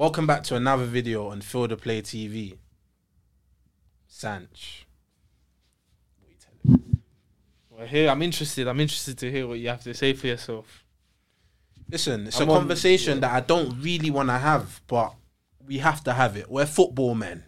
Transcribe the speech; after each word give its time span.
Welcome 0.00 0.26
back 0.26 0.44
to 0.44 0.56
another 0.56 0.86
video 0.86 1.28
on 1.28 1.42
Feel 1.42 1.68
the 1.68 1.76
Play 1.76 2.00
TV. 2.00 2.56
Sanch. 4.06 4.86
Well, 7.68 7.86
here 7.86 8.08
I'm 8.08 8.22
interested. 8.22 8.66
I'm 8.66 8.80
interested 8.80 9.18
to 9.18 9.30
hear 9.30 9.46
what 9.46 9.58
you 9.58 9.68
have 9.68 9.82
to 9.82 9.92
say 9.92 10.14
for 10.14 10.28
yourself. 10.28 10.86
Listen, 11.90 12.28
it's 12.28 12.40
I'm 12.40 12.48
a 12.48 12.52
on- 12.52 12.60
conversation 12.60 13.20
that 13.20 13.30
I 13.30 13.40
don't 13.40 13.78
really 13.82 14.10
want 14.10 14.30
to 14.30 14.38
have, 14.38 14.80
but 14.86 15.12
we 15.66 15.76
have 15.76 16.02
to 16.04 16.14
have 16.14 16.34
it. 16.38 16.50
We're 16.50 16.64
football 16.64 17.14
men. 17.14 17.44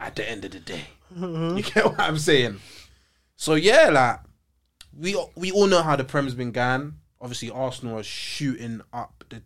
At 0.00 0.16
the 0.16 0.26
end 0.26 0.46
of 0.46 0.52
the 0.52 0.60
day, 0.60 0.84
mm-hmm. 1.14 1.56
you 1.58 1.64
get 1.64 1.84
what 1.84 2.00
I'm 2.00 2.16
saying. 2.16 2.60
So 3.36 3.56
yeah, 3.56 3.90
like 3.90 4.20
we 4.98 5.22
we 5.36 5.52
all 5.52 5.66
know 5.66 5.82
how 5.82 5.96
the 5.96 6.04
Prem's 6.04 6.34
been 6.34 6.50
going. 6.50 6.94
Obviously, 7.20 7.50
Arsenal 7.50 7.98
are 7.98 8.02
shooting 8.02 8.80
up 8.90 9.24
the 9.28 9.42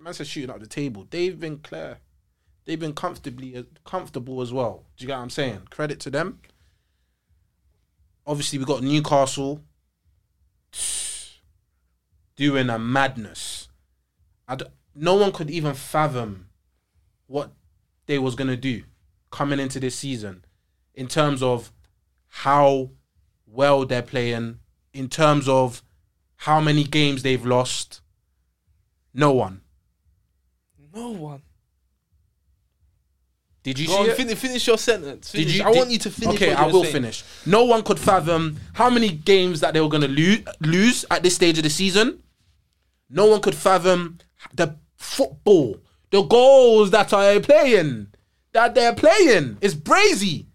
man 0.00 0.14
said 0.14 0.26
shooting 0.26 0.50
up 0.50 0.60
the 0.60 0.66
table. 0.66 1.06
They've 1.10 1.38
been 1.38 1.58
clear. 1.58 1.98
They've 2.64 2.78
been 2.78 2.94
comfortably 2.94 3.56
uh, 3.56 3.62
comfortable 3.84 4.40
as 4.40 4.52
well. 4.52 4.84
Do 4.96 5.02
you 5.04 5.08
get 5.08 5.16
what 5.16 5.22
I'm 5.22 5.30
saying? 5.30 5.62
Credit 5.70 5.98
to 6.00 6.10
them. 6.10 6.40
Obviously, 8.26 8.58
we 8.58 8.64
got 8.64 8.82
Newcastle 8.82 9.62
doing 12.36 12.70
a 12.70 12.78
madness. 12.78 13.68
I 14.46 14.56
d- 14.56 14.66
no 14.94 15.14
one 15.14 15.32
could 15.32 15.50
even 15.50 15.74
fathom 15.74 16.48
what 17.26 17.52
they 18.06 18.18
was 18.18 18.34
gonna 18.34 18.56
do 18.56 18.82
coming 19.30 19.58
into 19.58 19.80
this 19.80 19.96
season 19.96 20.44
in 20.94 21.08
terms 21.08 21.42
of 21.42 21.72
how 22.28 22.90
well 23.46 23.84
they're 23.86 24.02
playing, 24.02 24.58
in 24.92 25.08
terms 25.08 25.48
of 25.48 25.82
how 26.36 26.60
many 26.60 26.84
games 26.84 27.22
they've 27.22 27.44
lost. 27.44 28.00
No 29.14 29.32
one. 29.32 29.62
No 30.98 31.10
one. 31.10 31.42
Did 33.62 33.78
you 33.78 33.86
Go 33.86 33.92
see 33.92 33.98
on, 34.00 34.10
it? 34.10 34.16
finish, 34.16 34.38
finish 34.38 34.66
your 34.66 34.78
sentence. 34.78 35.32
Did 35.32 35.50
you? 35.50 35.62
I 35.62 35.70
did- 35.72 35.78
want 35.78 35.90
you 35.90 35.98
to 35.98 36.10
finish. 36.10 36.34
Okay, 36.36 36.48
what 36.50 36.58
I 36.58 36.64
you're 36.64 36.72
will 36.72 36.82
saying. 36.82 36.92
finish. 36.94 37.24
No 37.46 37.64
one 37.64 37.82
could 37.82 37.98
fathom 38.00 38.58
how 38.72 38.88
many 38.88 39.10
games 39.10 39.60
that 39.60 39.74
they 39.74 39.80
were 39.80 39.88
going 39.88 40.02
to 40.02 40.08
lose, 40.08 40.40
lose 40.60 41.04
at 41.10 41.22
this 41.22 41.34
stage 41.34 41.58
of 41.58 41.64
the 41.64 41.70
season. 41.70 42.22
No 43.10 43.26
one 43.26 43.40
could 43.40 43.54
fathom 43.54 44.18
the 44.54 44.76
football, 44.96 45.80
the 46.10 46.22
goals 46.22 46.90
that 46.92 47.12
are 47.12 47.40
playing, 47.40 48.08
that 48.52 48.74
they're 48.74 48.94
playing. 48.94 49.58
It's 49.60 49.74
brazy. 49.74 50.46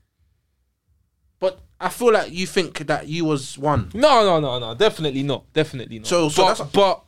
But 1.40 1.60
I 1.80 1.90
feel 1.90 2.14
like 2.14 2.32
you 2.32 2.48
think 2.48 2.80
that 2.88 3.08
you 3.08 3.26
was 3.26 3.58
one. 3.58 3.92
No, 3.94 4.24
no, 4.24 4.40
no, 4.40 4.60
no. 4.60 4.76
Definitely 4.76 5.24
not. 5.24 5.52
Definitely 5.54 6.00
not. 6.00 6.08
So- 6.08 6.30
so 6.30 6.44
but, 6.44 6.48
that's- 6.58 6.72
but 6.74 7.03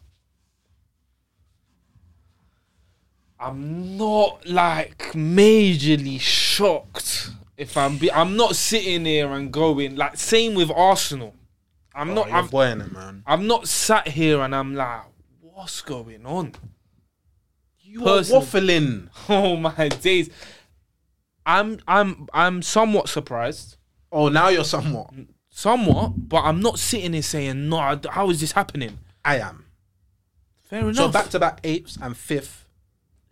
I'm 3.39 3.97
not 3.97 4.47
like 4.47 5.11
majorly 5.14 6.19
shocked. 6.19 7.31
If 7.58 7.77
I'm, 7.77 7.97
be, 7.97 8.11
I'm 8.11 8.36
not 8.36 8.55
sitting 8.55 9.05
here 9.05 9.31
and 9.31 9.52
going 9.52 9.95
like 9.95 10.17
same 10.17 10.55
with 10.55 10.72
Arsenal. 10.72 11.33
I'm 11.94 12.11
oh, 12.11 12.14
not. 12.14 12.25
Oh, 12.25 12.30
you're 12.30 12.38
I'm, 12.38 12.47
boying 12.47 12.81
it, 12.81 12.92
man. 12.92 13.23
I'm 13.25 13.47
not 13.47 13.67
sat 13.67 14.08
here 14.08 14.42
and 14.42 14.55
I'm 14.55 14.75
like, 14.75 15.02
what's 15.42 15.81
going 15.81 16.25
on? 16.25 16.53
You 17.80 18.02
are 18.02 18.17
Personally- 18.17 18.45
waffling. 18.45 19.09
Oh 19.30 19.55
my 19.55 19.89
days. 19.89 20.30
I'm, 21.47 21.80
I'm, 21.88 22.27
I'm 22.33 22.61
somewhat 22.64 23.08
surprised. 23.08 23.77
Oh, 24.11 24.30
now 24.30 24.49
you're 24.49 24.64
somewhat. 24.64 25.14
Mm, 25.14 25.27
somewhat, 25.49 26.14
but 26.16 26.42
I'm 26.42 26.59
not 26.59 26.80
sitting 26.80 27.14
here 27.14 27.22
saying, 27.22 27.70
no, 27.70 27.99
how 28.09 28.30
is 28.31 28.42
this 28.42 28.53
happening? 28.53 28.97
I 29.23 29.39
am. 29.39 29.66
Fair 30.64 30.81
enough. 30.81 30.95
So 30.95 31.08
back 31.09 31.30
to 31.30 31.39
back 31.39 31.59
eighths 31.64 31.97
and 32.02 32.17
fifth 32.17 32.64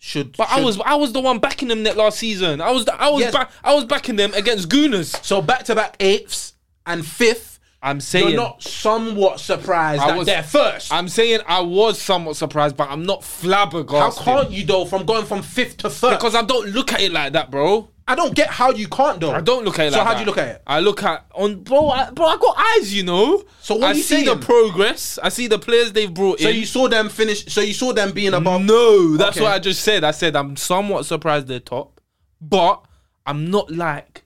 should. 0.03 0.35
But 0.35 0.49
I 0.51 0.61
was 0.61 0.79
I 0.81 0.95
was 0.95 1.13
the 1.13 1.21
one 1.21 1.39
backing 1.39 1.69
them 1.69 1.83
that 1.83 1.95
last 1.95 2.19
season. 2.19 2.59
I 2.59 2.71
was 2.71 2.83
the, 2.83 2.93
I 3.01 3.09
was 3.09 3.21
Yes. 3.21 3.33
back 3.33 3.51
I 3.63 3.73
was 3.73 3.85
backing 3.85 4.17
them 4.17 4.33
against 4.33 4.67
Gooners. 4.67 5.23
So 5.23 5.41
back 5.41 5.63
to 5.65 5.75
back 5.75 5.95
eighths 6.01 6.55
and 6.85 7.05
fifth. 7.05 7.51
I'm 7.81 7.99
saying 8.01 8.29
You're 8.29 8.37
not 8.37 8.61
somewhat 8.63 9.39
surprised 9.39 10.01
I 10.01 10.07
that 10.07 10.17
was- 10.17 10.25
they're 10.25 10.43
first. 10.43 10.91
I'm 10.93 11.07
saying 11.07 11.39
I 11.47 11.61
was 11.61 12.01
somewhat 12.01 12.35
surprised, 12.35 12.75
but 12.77 12.89
I'm 12.89 13.03
not 13.05 13.23
flabbergasted. 13.23 14.23
How 14.25 14.41
can't 14.41 14.51
you 14.51 14.65
though 14.65 14.83
from 14.85 15.05
going 15.05 15.25
from 15.25 15.41
fifth 15.41 15.77
to 15.77 15.89
first? 15.89 16.19
because 16.19 16.35
I 16.35 16.43
don't 16.43 16.67
look 16.69 16.91
at 16.91 16.99
it 17.01 17.11
like 17.13 17.31
that, 17.33 17.49
bro. 17.49 17.89
I 18.07 18.15
don't 18.15 18.35
get 18.35 18.49
how 18.49 18.71
you 18.71 18.87
can't 18.89 19.19
though. 19.19 19.31
I 19.31 19.39
don't 19.41 19.63
look 19.63 19.79
at 19.79 19.87
it 19.87 19.91
So 19.93 19.99
like 19.99 20.07
how 20.07 20.13
that. 20.13 20.17
do 20.19 20.21
you 20.21 20.25
look 20.25 20.37
at 20.37 20.47
it? 20.49 20.61
I 20.67 20.79
look 20.81 21.03
at 21.03 21.25
on 21.33 21.61
bro, 21.63 21.87
I, 21.89 22.09
bro. 22.11 22.25
I 22.25 22.37
got 22.37 22.57
eyes, 22.57 22.93
you 22.93 23.03
know. 23.03 23.43
So 23.61 23.75
what 23.75 23.83
I 23.85 23.91
are 23.91 23.93
you 23.95 24.01
see 24.03 24.25
saying? 24.25 24.39
the 24.39 24.45
progress. 24.45 25.17
I 25.23 25.29
see 25.29 25.47
the 25.47 25.57
players 25.59 25.93
they've 25.93 26.13
brought 26.13 26.39
in. 26.39 26.43
So 26.43 26.49
in. 26.49 26.55
you 26.57 26.65
saw 26.65 26.87
them 26.89 27.07
finish. 27.09 27.45
So 27.45 27.61
you 27.61 27.73
saw 27.73 27.93
them 27.93 28.11
being 28.11 28.33
above. 28.33 28.61
No, 28.63 29.15
that's 29.15 29.37
Okay. 29.37 29.43
what 29.45 29.53
I 29.53 29.59
just 29.59 29.83
said. 29.83 30.03
I 30.03 30.11
said 30.11 30.35
I'm 30.35 30.55
somewhat 30.57 31.05
surprised 31.05 31.47
they're 31.47 31.61
top, 31.61 32.01
but 32.41 32.83
I'm 33.25 33.49
not 33.49 33.71
like 33.71 34.23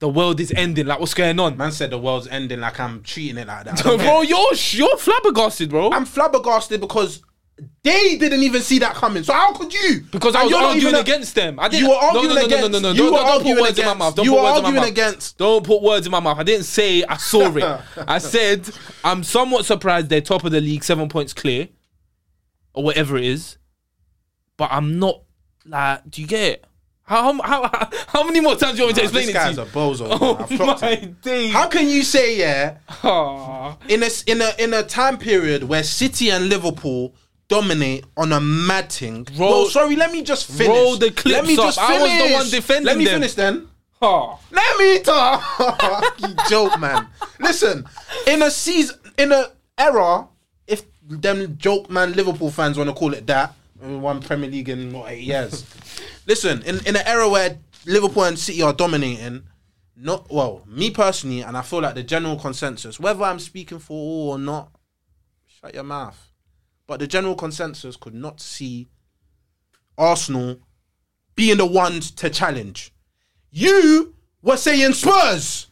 the 0.00 0.08
world 0.10 0.38
is 0.40 0.52
ending. 0.54 0.84
Like 0.86 1.00
what's 1.00 1.14
going 1.14 1.40
on, 1.40 1.56
Man 1.56 1.72
said 1.72 1.90
the 1.90 1.98
world's 1.98 2.28
ending 2.28 2.60
like 2.60 2.78
I'm 2.78 3.02
treating 3.02 3.38
it 3.38 3.46
like 3.46 3.64
that. 3.64 3.78
I 3.78 3.82
don't 3.88 3.96
get 3.98 4.06
bro? 4.06 4.20
You're 4.20 4.52
you're 4.72 4.96
flabbergasted, 4.98 5.70
bro. 5.70 5.92
I'm 5.92 6.04
flabbergasted 6.04 6.78
because 6.80 7.22
they 7.82 8.16
didn't 8.16 8.42
even 8.42 8.62
see 8.62 8.78
that 8.80 8.94
coming. 8.94 9.22
So 9.22 9.32
how 9.32 9.52
could 9.52 9.72
you? 9.72 10.04
Because 10.10 10.34
I 10.34 10.44
was 10.44 10.52
arguing 10.52 10.76
even 10.78 10.94
a- 10.94 11.00
against 11.00 11.34
them. 11.34 11.58
I 11.60 11.68
didn't. 11.68 11.84
You 11.84 11.88
were 11.90 11.94
no, 11.94 12.00
arguing 12.00 12.28
no, 12.28 12.34
no, 12.34 12.46
against. 12.46 12.62
No, 12.62 12.68
no, 12.68 12.78
no, 12.78 12.88
no. 12.88 12.90
You 12.90 12.96
Don't, 12.96 13.12
were 13.12 13.18
don't, 13.18 13.26
don't 13.26 13.36
arguing 13.36 13.56
put 13.56 13.62
words 13.62 13.78
in 13.78 13.84
my 13.86 13.94
mouth. 13.94 14.14
Don't 14.14 14.24
you 14.24 14.30
put 14.32 14.36
were 14.36 14.42
words 14.42 14.56
in 14.58 14.62
my 14.62 14.68
arguing 14.68 14.82
mouth. 14.82 14.90
against. 14.90 15.38
Don't 15.38 15.66
put 15.66 15.82
words 15.82 16.06
in 16.06 16.12
my 16.12 16.20
mouth. 16.20 16.38
I 16.38 16.42
didn't 16.42 16.64
say 16.64 17.04
I 17.04 17.16
saw 17.16 17.56
it. 17.56 17.80
I 18.08 18.18
said 18.18 18.68
I'm 19.04 19.22
somewhat 19.22 19.64
surprised 19.66 20.08
they're 20.08 20.20
top 20.20 20.44
of 20.44 20.52
the 20.52 20.60
league, 20.60 20.82
seven 20.84 21.08
points 21.08 21.32
clear, 21.32 21.68
or 22.74 22.84
whatever 22.84 23.16
it 23.16 23.24
is. 23.24 23.58
But 24.56 24.68
I'm 24.72 24.98
not 24.98 25.22
like. 25.66 26.08
Do 26.10 26.20
you 26.22 26.28
get 26.28 26.40
it? 26.52 26.64
How 27.04 27.32
how 27.42 27.62
how, 27.68 27.90
how 28.06 28.24
many 28.24 28.40
more 28.40 28.54
times 28.54 28.76
do 28.76 28.78
you 28.78 28.84
want 28.84 28.96
me 28.96 29.00
to 29.00 29.04
explain 29.04 29.26
This 29.26 29.34
it 29.34 29.54
to 29.56 29.62
a 29.62 29.64
you? 29.66 29.70
bozo. 29.72 30.08
Oh 30.60 30.76
my 30.80 30.94
days! 31.20 31.52
How 31.52 31.66
can 31.68 31.88
you 31.88 32.02
say 32.04 32.38
yeah? 32.38 32.78
Ah. 33.02 33.76
in 33.88 34.02
a 34.04 34.08
in 34.26 34.40
a 34.40 34.50
in 34.58 34.72
a 34.72 34.82
time 34.84 35.18
period 35.18 35.64
where 35.64 35.82
City 35.82 36.30
and 36.30 36.48
Liverpool 36.48 37.14
dominate 37.52 38.04
on 38.16 38.32
a 38.32 38.40
mad 38.40 38.90
thing. 38.90 39.26
Roll- 39.36 39.50
well, 39.50 39.66
sorry, 39.68 39.96
let 39.96 40.10
me 40.12 40.22
just 40.22 40.46
finish. 40.50 40.68
roll 40.68 40.96
the 40.96 41.10
clips 41.10 41.36
Let 41.36 41.46
me 41.46 41.56
up. 41.56 41.64
just 41.64 41.78
I 41.78 42.00
was 42.00 42.28
the 42.28 42.34
one 42.34 42.50
defending 42.50 42.86
Let 42.86 42.98
me 42.98 43.04
them. 43.04 43.14
finish 43.14 43.34
then. 43.34 43.68
Ah. 44.00 44.38
Let 44.50 44.78
me 44.78 44.98
talk. 45.00 46.18
you 46.18 46.34
joke, 46.48 46.78
man. 46.80 47.06
Listen, 47.38 47.86
in 48.26 48.42
a 48.42 48.50
season, 48.50 48.98
in 49.16 49.30
a 49.32 49.46
era, 49.78 50.26
if 50.66 50.82
them 51.08 51.56
joke 51.58 51.88
man 51.90 52.12
Liverpool 52.14 52.50
fans 52.50 52.76
want 52.76 52.88
to 52.90 52.94
call 52.94 53.14
it 53.14 53.26
that, 53.28 53.54
we 53.80 53.96
won 53.96 54.20
Premier 54.20 54.50
League 54.50 54.68
in 54.68 54.92
what 54.92 55.10
eight 55.10 55.22
years. 55.22 55.64
Listen, 56.26 56.62
in 56.62 56.78
in 56.86 56.96
an 56.96 57.06
era 57.06 57.28
where 57.28 57.58
Liverpool 57.86 58.24
and 58.24 58.38
City 58.38 58.62
are 58.62 58.72
dominating, 58.72 59.42
not 59.96 60.30
well, 60.32 60.62
me 60.66 60.90
personally, 60.90 61.42
and 61.42 61.56
I 61.56 61.62
feel 61.62 61.80
like 61.82 61.94
the 61.94 62.02
general 62.02 62.36
consensus, 62.36 62.98
whether 62.98 63.22
I'm 63.24 63.38
speaking 63.38 63.78
for 63.78 63.92
all 63.96 64.30
or 64.30 64.38
not, 64.38 64.70
shut 65.46 65.74
your 65.74 65.84
mouth. 65.84 66.18
But 66.86 67.00
the 67.00 67.06
general 67.06 67.34
consensus 67.34 67.96
could 67.96 68.14
not 68.14 68.40
see 68.40 68.88
Arsenal 69.96 70.56
being 71.34 71.58
the 71.58 71.66
ones 71.66 72.10
to 72.12 72.28
challenge. 72.30 72.92
You 73.50 74.14
were 74.42 74.56
saying 74.56 74.92
Spurs. 74.94 75.68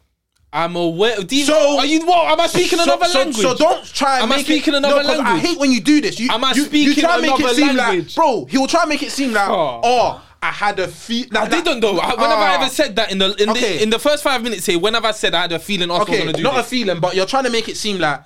I'm 0.53 0.75
aware. 0.75 1.20
You, 1.20 1.44
So- 1.44 1.78
are 1.78 1.87
you 1.87 2.04
what? 2.04 2.32
Am 2.32 2.41
I 2.41 2.47
speaking 2.49 2.78
so, 2.78 2.84
another 2.84 3.04
so, 3.06 3.19
language? 3.20 3.37
So 3.37 3.54
don't 3.54 3.84
try. 3.87 4.16
And 4.20 4.25
Am 4.25 4.32
I 4.32 4.43
speaking 4.43 4.75
it, 4.75 4.78
another 4.78 4.97
no, 4.97 5.09
'cause 5.09 5.19
I 5.20 5.22
language? 5.22 5.43
hate 5.49 5.59
when 5.59 5.70
you 5.72 5.81
do 5.81 6.00
this. 6.00 6.19
You, 6.19 6.28
Am 6.31 6.43
I 6.44 6.50
you, 6.53 6.62
you 6.62 6.66
speaking 6.66 7.04
try 7.04 7.12
and 7.15 7.22
make 7.22 7.32
it 7.34 7.41
another 7.41 7.54
seem 7.54 7.76
language? 7.76 8.16
like, 8.16 8.26
bro. 8.26 8.44
He 8.47 8.59
will 8.59 8.66
try 8.66 8.81
and 8.82 8.88
make 8.88 9.03
it 9.03 9.12
seem 9.12 9.32
like, 9.32 9.49
Oh. 9.49 9.81
oh, 9.84 10.22
I 10.43 10.50
had 10.50 10.78
a 10.81 10.88
feel. 10.88 11.26
I 11.37 11.47
didn't 11.49 11.81
though. 11.81 11.99
I- 11.99 12.15
When 12.15 12.31
have 12.31 12.38
I 12.38 12.54
ever 12.54 12.65
ah. 12.65 12.69
said 12.69 12.97
that 12.97 13.12
in 13.12 13.19
the 13.19 13.34
in 13.41 13.50
Okay. 13.50 13.76
the 13.76 13.82
in 13.84 13.91
the 13.91 13.99
first 14.00 14.25
five 14.25 14.43
minutes 14.43 14.66
here? 14.66 14.78
When 14.78 14.94
have 14.94 15.04
I 15.04 15.12
said 15.12 15.34
I 15.34 15.43
had 15.43 15.53
a 15.53 15.59
feeling 15.60 15.91
Arsenal 15.91 16.15
Okay, 16.15 16.25
gonna 16.25 16.37
do 16.37 16.43
not 16.43 16.56
this? 16.56 16.66
a 16.66 16.69
feeling, 16.69 16.99
but 16.99 17.14
you're 17.14 17.26
trying 17.26 17.44
to 17.44 17.50
make 17.50 17.69
it 17.69 17.76
seem 17.76 17.99
like. 17.99 18.20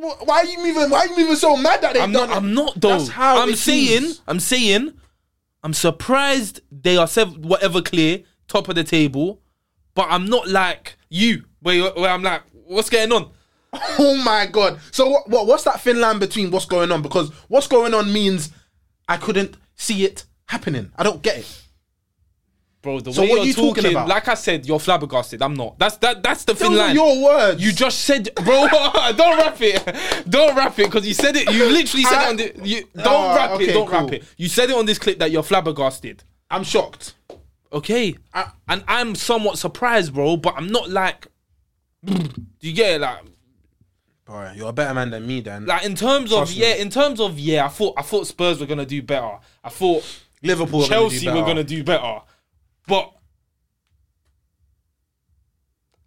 Wh- 0.00 0.26
Why 0.26 0.38
are 0.38 0.44
you 0.46 0.58
moving? 0.58 0.90
Why 0.90 1.00
are 1.00 1.06
you 1.06 1.16
moving 1.16 1.36
so 1.36 1.56
mad 1.56 1.80
that 1.82 1.94
they 1.94 2.00
I'm 2.00 2.12
done 2.12 2.28
not. 2.28 2.34
it? 2.34 2.36
I'm 2.38 2.54
not 2.54 2.80
though. 2.80 2.88
That's 2.98 3.08
how 3.08 3.42
I'm 3.42 3.50
it 3.50 3.58
saying. 3.58 4.00
seems. 4.02 4.22
I'm 4.26 4.40
saying. 4.40 4.94
I'm 5.62 5.74
surprised 5.74 6.60
they 6.72 6.96
are 6.96 7.06
sev- 7.06 7.36
whatever 7.38 7.82
clear 7.82 8.22
top 8.48 8.68
of 8.68 8.74
the 8.76 8.84
table, 8.84 9.40
but 9.94 10.06
I'm 10.10 10.26
not 10.26 10.48
like 10.48 10.96
you 11.10 11.44
where 11.60 11.74
you're- 11.74 11.92
where 12.00 12.10
I'm 12.10 12.22
like, 12.22 12.42
what's 12.52 12.88
going 12.90 13.12
on? 13.12 13.30
Oh 13.98 14.16
my 14.24 14.46
god! 14.46 14.80
So 14.90 15.08
what, 15.08 15.28
what? 15.28 15.46
What's 15.46 15.62
that 15.64 15.80
thin 15.80 16.00
line 16.00 16.18
between 16.18 16.50
what's 16.50 16.64
going 16.66 16.90
on? 16.90 17.02
Because 17.02 17.30
what's 17.48 17.68
going 17.68 17.94
on 17.94 18.12
means 18.12 18.50
I 19.08 19.16
couldn't 19.16 19.56
see 19.76 20.04
it 20.04 20.24
happening. 20.46 20.90
I 20.96 21.04
don't 21.04 21.22
get 21.22 21.38
it. 21.38 21.62
Bro, 22.82 23.00
the 23.00 23.12
So 23.12 23.20
way 23.22 23.28
what 23.28 23.36
you're 23.36 23.44
you 23.46 23.52
talking 23.54 23.82
talking, 23.82 23.90
about? 23.96 24.08
like 24.08 24.26
I 24.28 24.34
said, 24.34 24.64
you're 24.64 24.78
flabbergasted. 24.80 25.42
I'm 25.42 25.52
not. 25.54 25.78
That's 25.78 25.98
that. 25.98 26.22
That's 26.22 26.44
the 26.44 26.54
thin 26.54 26.72
Those 26.72 26.80
are 26.80 26.86
line. 26.86 26.94
your 26.94 27.22
words. 27.24 27.62
You 27.62 27.72
just 27.72 28.00
said, 28.00 28.30
bro. 28.36 28.66
don't 29.16 29.36
rap 29.38 29.60
it. 29.60 30.24
Don't 30.28 30.56
rap 30.56 30.78
it 30.78 30.86
because 30.86 31.06
you 31.06 31.12
said 31.12 31.36
it. 31.36 31.50
You 31.52 31.66
literally 31.66 32.04
said 32.04 32.22
it 32.22 32.28
on 32.30 32.36
the. 32.36 32.60
You, 32.68 32.84
don't 32.94 33.06
Ah, 33.06 33.34
rap 33.36 33.50
okay, 33.52 33.64
it. 33.68 33.72
Don't 33.74 33.86
cool. 33.86 34.00
rap 34.00 34.12
it. 34.14 34.24
You 34.38 34.48
said 34.48 34.70
it 34.70 34.76
on 34.76 34.86
this 34.86 34.98
clip 34.98 35.18
that 35.18 35.30
you're 35.30 35.42
flabbergasted. 35.42 36.24
I'm 36.50 36.64
shocked. 36.64 37.14
Okay, 37.72 38.16
I- 38.32 38.50
and 38.68 38.82
I'm 38.88 39.14
somewhat 39.14 39.58
surprised, 39.58 40.14
bro. 40.14 40.38
But 40.38 40.54
I'm 40.56 40.68
not 40.68 40.88
like. 40.88 41.26
Do 42.04 42.16
you 42.60 42.72
get 42.72 42.94
it? 42.94 43.00
Like, 43.02 43.18
Bro, 44.24 44.52
you're 44.54 44.68
a 44.68 44.72
better 44.72 44.94
man 44.94 45.10
than 45.10 45.26
me, 45.26 45.40
Dan. 45.42 45.66
like 45.66 45.84
in 45.84 45.94
terms 45.96 46.32
of 46.32 46.38
Trust 46.38 46.56
me. 46.56 46.62
yeah, 46.62 46.74
in 46.76 46.88
terms 46.88 47.20
of 47.20 47.38
yeah, 47.38 47.64
I 47.66 47.68
thought 47.68 47.94
I 47.98 48.02
thought 48.02 48.26
Spurs 48.26 48.60
were 48.60 48.66
gonna 48.66 48.86
do 48.86 49.02
better. 49.02 49.38
I 49.62 49.68
thought 49.70 50.02
Liverpool. 50.42 50.84
are 50.84 50.88
gonna 50.88 51.08
do 51.08 51.10
Chelsea 51.10 51.26
were 51.26 51.34
better. 51.34 51.46
gonna 51.46 51.64
do 51.64 51.82
better, 51.84 52.20
but 52.90 53.10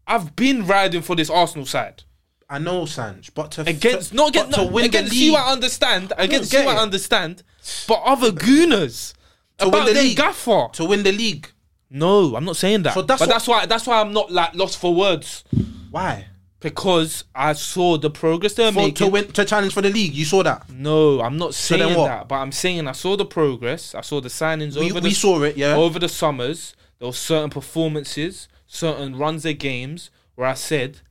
I've 0.06 0.36
been 0.36 0.68
riding 0.68 1.02
for 1.02 1.16
this 1.16 1.30
Arsenal 1.30 1.66
side 1.66 2.04
I 2.50 2.60
know, 2.60 2.84
Sanj, 2.84 3.32
but 3.34 3.52
to 3.54 3.62
against 3.62 4.10
to, 4.12 4.16
not 4.16 4.30
against 4.30 4.52
but 4.52 4.58
to 4.58 4.66
no, 4.66 4.72
win 4.72 4.86
against 4.86 5.12
the 5.12 5.18
you. 5.18 5.36
I 5.36 5.52
understand 5.52 6.14
against 6.18 6.54
you. 6.54 6.60
I 6.60 6.76
understand, 6.76 7.42
but 7.88 8.02
other 8.06 8.32
gooners 8.32 9.14
To 9.58 9.68
about 9.70 9.86
win 9.86 9.96
the 9.96 10.02
league. 10.02 10.18
gaffer. 10.18 10.68
to 10.74 10.86
win 10.86 11.02
the 11.04 11.12
league. 11.14 11.48
No, 11.90 12.36
I'm 12.36 12.46
not 12.46 12.58
saying 12.58 12.84
that. 12.84 12.94
So 12.94 13.02
that's 13.02 13.20
but 13.20 13.28
what- 13.30 13.34
that's 13.34 13.48
why 13.48 13.66
that's 13.66 13.88
why 13.88 14.02
I'm 14.02 14.14
not 14.14 14.32
like 14.32 14.54
lost 14.56 14.78
for 14.78 14.94
words 14.94 15.44
Why? 15.90 16.28
Because 16.64 17.26
I 17.36 17.54
saw 17.54 17.98
the 17.98 18.10
progress 18.10 18.54
they're 18.56 18.72
For, 18.72 18.80
making. 18.80 18.96
to 18.96 19.08
win 19.08 19.28
to 19.34 19.46
challenge 19.46 19.74
for 19.74 19.82
the 19.82 19.90
league. 19.90 20.14
You 20.14 20.26
saw 20.26 20.42
that. 20.44 20.70
No, 20.72 21.22
I'm 21.22 21.38
not 21.38 21.54
saying 21.54 21.88
then 21.90 21.98
what? 22.00 22.08
that, 22.08 22.28
but 22.30 22.36
I'm 22.36 22.52
saying 22.54 22.88
I 22.88 22.94
saw 22.94 23.16
the 23.18 23.26
progress. 23.26 23.94
I 23.94 24.02
saw 24.02 24.22
the 24.22 24.30
signings 24.30 24.76
We, 24.80 24.86
over 24.86 24.96
we 25.02 25.10
the 25.10 25.12
saw 25.12 25.44
it. 25.44 25.58
Yeah. 25.58 25.76
over 25.76 26.00
the 26.00 26.10
summers. 26.10 26.74
There 27.00 27.08
were 27.08 27.14
certain 27.14 27.50
performances, 27.50 28.48
certain 28.66 29.16
runs 29.18 29.46
of 29.46 29.58
games 29.60 30.10
where 30.36 30.48
I 30.48 30.54
said 30.54 31.02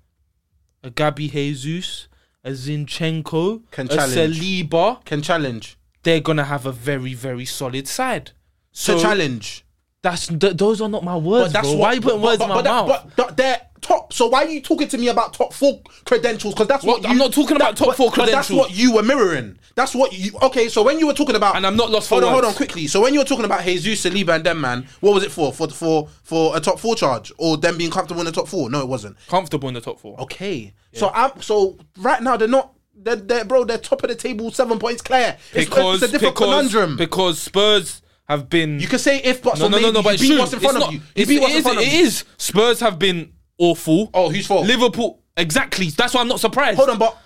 a 0.83 0.91
Gabi 0.91 1.31
Jesus, 1.31 2.09
a 2.43 2.51
Zinchenko, 2.53 3.63
Can 3.71 3.87
a 3.87 3.95
challenge. 3.95 4.41
Saliba, 4.41 5.05
Can 5.05 5.21
challenge. 5.23 5.77
they're 6.03 6.21
gonna 6.21 6.45
have 6.45 6.65
a 6.67 6.73
very 6.73 7.15
very 7.15 7.45
solid 7.45 7.87
side. 7.87 8.27
To 8.27 8.33
So 8.73 8.99
challenge. 9.03 9.65
That's 10.03 10.27
th- 10.27 10.57
those 10.57 10.81
are 10.81 10.89
not 10.89 11.05
my 11.05 11.17
words, 11.17 11.53
bro. 11.53 11.77
Why 11.77 11.89
are 11.89 11.95
you 11.95 12.01
putting 12.01 12.21
but- 12.21 12.27
words 12.27 12.39
but, 12.39 12.45
in 12.45 12.49
my 12.51 12.55
but 12.57 12.65
that- 12.65 12.71
mouth? 12.71 12.89
But, 12.89 13.17
but 13.17 13.37
they're 13.37 13.61
top. 13.81 14.13
So 14.13 14.27
why 14.29 14.45
are 14.45 14.49
you 14.49 14.61
talking 14.61 14.89
to 14.89 14.99
me 14.99 15.09
about 15.09 15.33
top 15.33 15.53
four 15.53 15.81
credentials? 16.05 16.55
Because 16.55 16.67
that's 16.69 16.85
what, 16.85 17.03
What? 17.03 17.11
I'm 17.11 17.19
not 17.19 17.33
talking 17.33 17.57
about 17.57 17.77
top 17.77 17.89
but- 17.89 17.97
four 17.97 18.11
but 18.15 18.31
that's 18.31 18.51
what 18.51 18.73
you 18.77 18.93
were 18.95 19.03
mirroring. 19.03 19.59
That's 19.75 19.95
what 19.95 20.13
you. 20.13 20.33
Okay, 20.43 20.69
so 20.69 20.83
when 20.83 20.99
you 20.99 21.07
were 21.07 21.15
talking 21.15 21.37
about, 21.37 21.57
And 21.57 21.67
I'm 21.67 21.77
not 21.77 21.91
lost 21.91 22.09
for 22.09 22.17
Hold 22.17 22.25
on, 22.25 22.31
hold 22.33 22.45
words. 22.45 22.55
on, 22.55 22.57
quickly. 22.57 22.87
So 22.89 23.01
when 23.01 23.15
you 23.15 23.21
were 23.21 23.25
talking 23.25 23.45
about 23.47 23.63
Jesus, 23.65 24.05
Saliba, 24.05 24.35
and 24.35 24.45
them, 24.45 24.61
man, 24.61 24.87
what 25.01 25.15
was 25.15 25.23
it 25.23 25.31
for? 25.33 25.53
For 25.53 25.69
for 25.69 26.09
for 26.25 26.55
a 26.57 26.61
top 26.61 26.79
four 26.79 26.95
charge 26.95 27.33
or 27.39 27.57
them 27.57 27.79
being 27.79 27.91
comfortable 27.91 28.21
in 28.21 28.27
the 28.27 28.33
top 28.33 28.49
four? 28.49 28.69
No, 28.69 28.81
it 28.81 28.89
wasn't. 28.89 29.17
Comfortable 29.29 29.69
in 29.69 29.75
the 29.75 29.81
top 29.81 29.99
four. 29.99 30.19
Okay, 30.21 30.75
so 30.93 31.11
I'm 31.15 31.41
so 31.41 31.79
right 31.97 32.21
now 32.23 32.37
they're 32.37 32.49
not. 32.49 32.73
They're, 32.95 33.17
they're 33.17 33.45
bro. 33.47 33.65
They're 33.65 33.79
top 33.79 34.03
of 34.05 34.11
the 34.11 34.15
table, 34.15 34.51
seven 34.53 34.79
points 34.79 35.01
clear. 35.01 35.37
It's, 35.55 35.69
it's 35.75 36.03
a 36.03 36.09
different 36.09 36.35
because 36.35 36.35
conundrum. 36.37 36.97
because 36.99 37.39
Spurs 37.41 38.02
have 38.33 38.49
been 38.49 38.81
you 38.81 38.87
can 38.89 38.99
say 38.99 39.19
if, 39.23 39.43
but 39.43 39.55
no 39.59 39.67
so 39.67 39.69
no 39.69 39.79
no 39.79 39.91
no, 39.91 40.03
but 40.03 40.11
you 40.11 40.15
it's 40.15 40.23
beat 40.23 40.29
true. 40.31 40.39
what's 40.39 40.53
in 40.53 40.61
front 40.61 40.77
It's 40.77 40.85
of 40.87 40.91
not- 40.91 40.93
you. 40.93 40.99
You 40.99 41.05
it's- 41.23 41.29
beat 41.29 41.43
it 41.43 41.51
in 41.51 41.57
is- 41.57 41.63
front 41.63 41.79
of 41.79 41.85
it 41.85 41.93
you. 41.93 42.01
is. 42.01 42.25
Spurs 42.39 42.81
have 42.81 42.99
been 42.99 43.33
awful. 43.59 44.11
Oh, 44.15 44.29
who's 44.31 44.47
fault? 44.47 44.67
Liverpool 44.67 45.21
exactly. 45.37 45.89
That's 45.91 46.15
why 46.15 46.21
I'm 46.21 46.29
not 46.29 46.41
surprised. 46.41 46.77
Hold 46.79 46.91
on, 46.91 46.99
but 46.99 47.17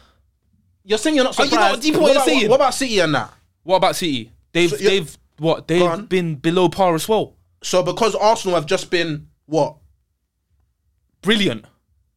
you're 0.84 0.98
saying 0.98 1.16
you're 1.16 1.24
not 1.24 1.38
you 1.38 1.44
surprised. 1.46 1.72
what 1.74 1.80
deep 1.82 1.94
what 1.94 2.02
what, 2.02 2.08
you're 2.08 2.16
about, 2.16 2.26
saying? 2.26 2.48
what 2.50 2.56
about 2.56 2.74
City 2.74 2.98
and 3.00 3.14
that? 3.14 3.32
What 3.62 3.76
about 3.76 3.96
City? 3.96 4.30
They've 4.52 4.70
So 4.70 4.76
you're- 4.76 4.98
they've 5.00 5.18
what? 5.38 5.66
Go 5.68 5.86
on. 5.86 5.98
They've 6.00 6.08
been 6.08 6.34
below 6.36 6.68
par 6.68 6.94
as 6.94 7.08
well. 7.08 7.34
So 7.62 7.82
because 7.82 8.14
Arsenal 8.14 8.54
have 8.54 8.66
just 8.66 8.90
been 8.90 9.28
what? 9.46 9.76
Brilliant. 11.22 11.64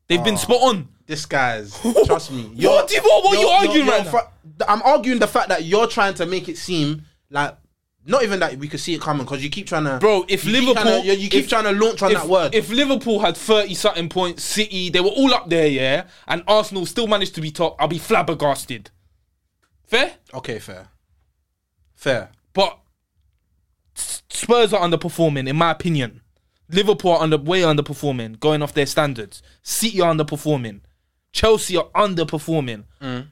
They've 0.08 0.20
Ah. 0.20 0.24
been 0.24 0.38
spot 0.38 0.62
on. 0.62 0.88
This 1.08 1.26
guy's 1.26 1.74
trust 2.06 2.32
me. 2.32 2.44
What 2.44 2.88
do 2.88 2.96
you- 2.96 3.02
what- 3.02 3.24
what 3.24 3.38
are 3.38 3.42
you 3.42 3.48
arguing 3.48 3.88
right 3.88 4.06
now? 4.06 4.12
fra- 4.12 4.32
I'm 4.68 4.82
arguing 4.84 5.20
the 5.20 5.28
fact 5.28 5.50
that 5.50 5.64
you're 5.64 5.88
trying 5.88 6.14
to 6.16 6.26
make 6.26 6.48
it 6.50 6.58
seem 6.58 7.04
like 7.32 7.56
not 8.06 8.24
even 8.24 8.40
that 8.40 8.58
we 8.58 8.68
could 8.68 8.80
see 8.80 8.94
it 8.96 9.02
coming 9.02 9.26
because 9.26 9.44
you 9.44 9.50
keep 9.50 9.68
trying 9.68 9.84
to, 9.84 9.98
Bro, 10.00 10.26
if 10.30 10.46
you 10.46 10.52
keep 10.54 10.62
Liverpool- 10.62 10.84
trying 10.84 11.02
to- 11.02 11.08
you, 11.08 11.14
you 11.14 11.30
keep 11.30 11.44
if- 11.44 11.50
trying 11.50 11.66
to 11.66 11.72
launch 11.72 12.02
on 12.02 12.12
If, 12.12 12.18
that 12.18 12.28
word. 12.30 12.56
if 12.56 12.70
Liverpool 12.70 13.20
had 13.20 13.36
30 13.38 13.74
something 13.76 14.10
points, 14.10 14.44
City, 14.44 14.90
they 14.90 15.00
were 15.02 15.10
all 15.10 15.34
up 15.34 15.50
there, 15.50 15.68
yeah, 15.68 16.06
and 16.28 16.44
Arsenal 16.48 16.86
still 16.86 17.08
managed 17.08 17.36
to 17.36 17.42
be 17.42 17.52
top, 17.52 17.76
I'll 17.80 17.88
be 17.88 18.00
flabbergasted. 18.00 18.90
Fair? 19.86 20.14
okay, 20.34 20.60
fair, 20.60 20.88
fair. 21.96 22.30
But 22.54 22.78
Spurs 23.96 24.74
are 24.74 24.82
underperforming, 24.82 25.48
in 25.50 25.56
my 25.56 25.72
opinion. 25.72 26.22
Liverpool 26.70 27.12
are 27.14 27.22
under 27.24 27.38
way 27.38 27.62
underperforming, 27.62 28.40
going 28.40 28.62
off 28.62 28.74
their 28.74 28.86
standards. 28.86 29.42
City 29.64 30.00
are 30.02 30.14
underperforming. 30.14 30.82
Chelsea 31.34 31.76
are 31.76 31.88
underperforming. 31.96 32.84
Mm. 33.02 33.28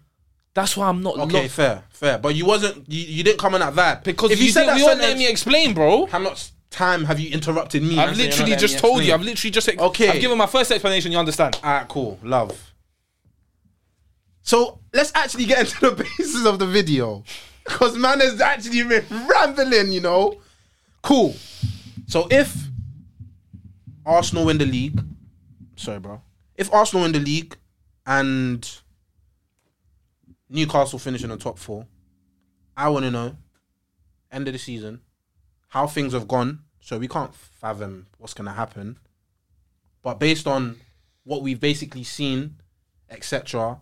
That's 0.58 0.76
why 0.76 0.90
I'm 0.90 1.04
not. 1.04 1.20
Okay, 1.20 1.44
lost. 1.44 1.54
fair, 1.54 1.84
fair. 1.92 2.18
But 2.18 2.34
you 2.34 2.44
wasn't. 2.44 2.92
You, 2.92 3.00
you 3.06 3.24
didn't 3.24 3.38
come 3.38 3.54
on 3.54 3.60
that 3.60 3.76
vibe 3.76 4.04
Because 4.04 4.32
if 4.32 4.40
you, 4.40 4.46
you, 4.46 4.52
said 4.52 4.68
that 4.68 4.80
you 4.80 4.86
weren't 4.86 5.00
sentence, 5.00 5.02
letting 5.04 5.20
me 5.20 5.30
explain, 5.30 5.76
bro. 5.76 6.08
how 6.08 6.18
much 6.18 6.50
time 6.72 7.04
have 7.04 7.20
you 7.20 7.30
interrupted 7.30 7.84
me? 7.84 8.00
I've 8.00 8.08
and 8.08 8.18
saying 8.18 8.30
you're 8.30 8.40
literally 8.40 8.56
just 8.56 8.74
letting 8.74 8.90
me 8.90 8.96
told 8.96 9.04
you. 9.04 9.14
I've 9.14 9.22
literally 9.22 9.52
just 9.52 9.70
ex- 9.70 9.80
Okay. 9.80 10.10
I've 10.10 10.20
given 10.20 10.36
my 10.36 10.48
first 10.48 10.72
explanation. 10.72 11.12
You 11.12 11.20
understand? 11.20 11.60
All 11.64 11.72
right, 11.72 11.88
cool, 11.88 12.18
love. 12.24 12.74
So 14.42 14.80
let's 14.92 15.12
actually 15.14 15.46
get 15.46 15.60
into 15.60 15.80
the 15.80 16.04
basis 16.18 16.44
of 16.48 16.58
the 16.58 16.66
video, 16.66 17.24
because 17.64 17.96
man 17.96 18.20
has 18.20 18.42
actually 18.42 18.82
been 18.82 19.06
rambling, 19.28 19.92
you 19.92 20.02
know. 20.02 20.40
Cool. 21.04 21.36
So 22.08 22.28
if 22.32 22.58
Arsenal 24.08 24.46
win 24.46 24.58
the 24.58 24.66
league, 24.66 25.00
sorry, 25.76 26.00
bro. 26.00 26.20
If 26.56 26.74
Arsenal 26.74 27.04
win 27.04 27.12
the 27.12 27.20
league 27.20 27.56
and 28.08 28.68
Newcastle 30.50 31.00
finish 31.00 31.24
in 31.24 31.30
the 31.30 31.38
top 31.38 31.58
four, 31.58 31.88
I 32.76 32.90
want 32.90 33.06
to 33.06 33.12
know 33.12 33.38
end 34.32 34.48
of 34.48 34.54
the 34.54 34.60
season 34.60 35.02
how 35.70 35.88
things 35.88 36.14
have 36.14 36.28
gone. 36.28 36.60
So 36.80 36.98
we 36.98 37.08
can't 37.08 37.34
fathom 37.36 38.08
what's 38.18 38.34
gonna 38.34 38.54
happen, 38.54 38.98
but 40.02 40.20
based 40.20 40.48
on 40.48 40.78
what 41.24 41.42
we've 41.42 41.60
basically 41.60 42.06
seen, 42.06 42.62
etc. 43.10 43.82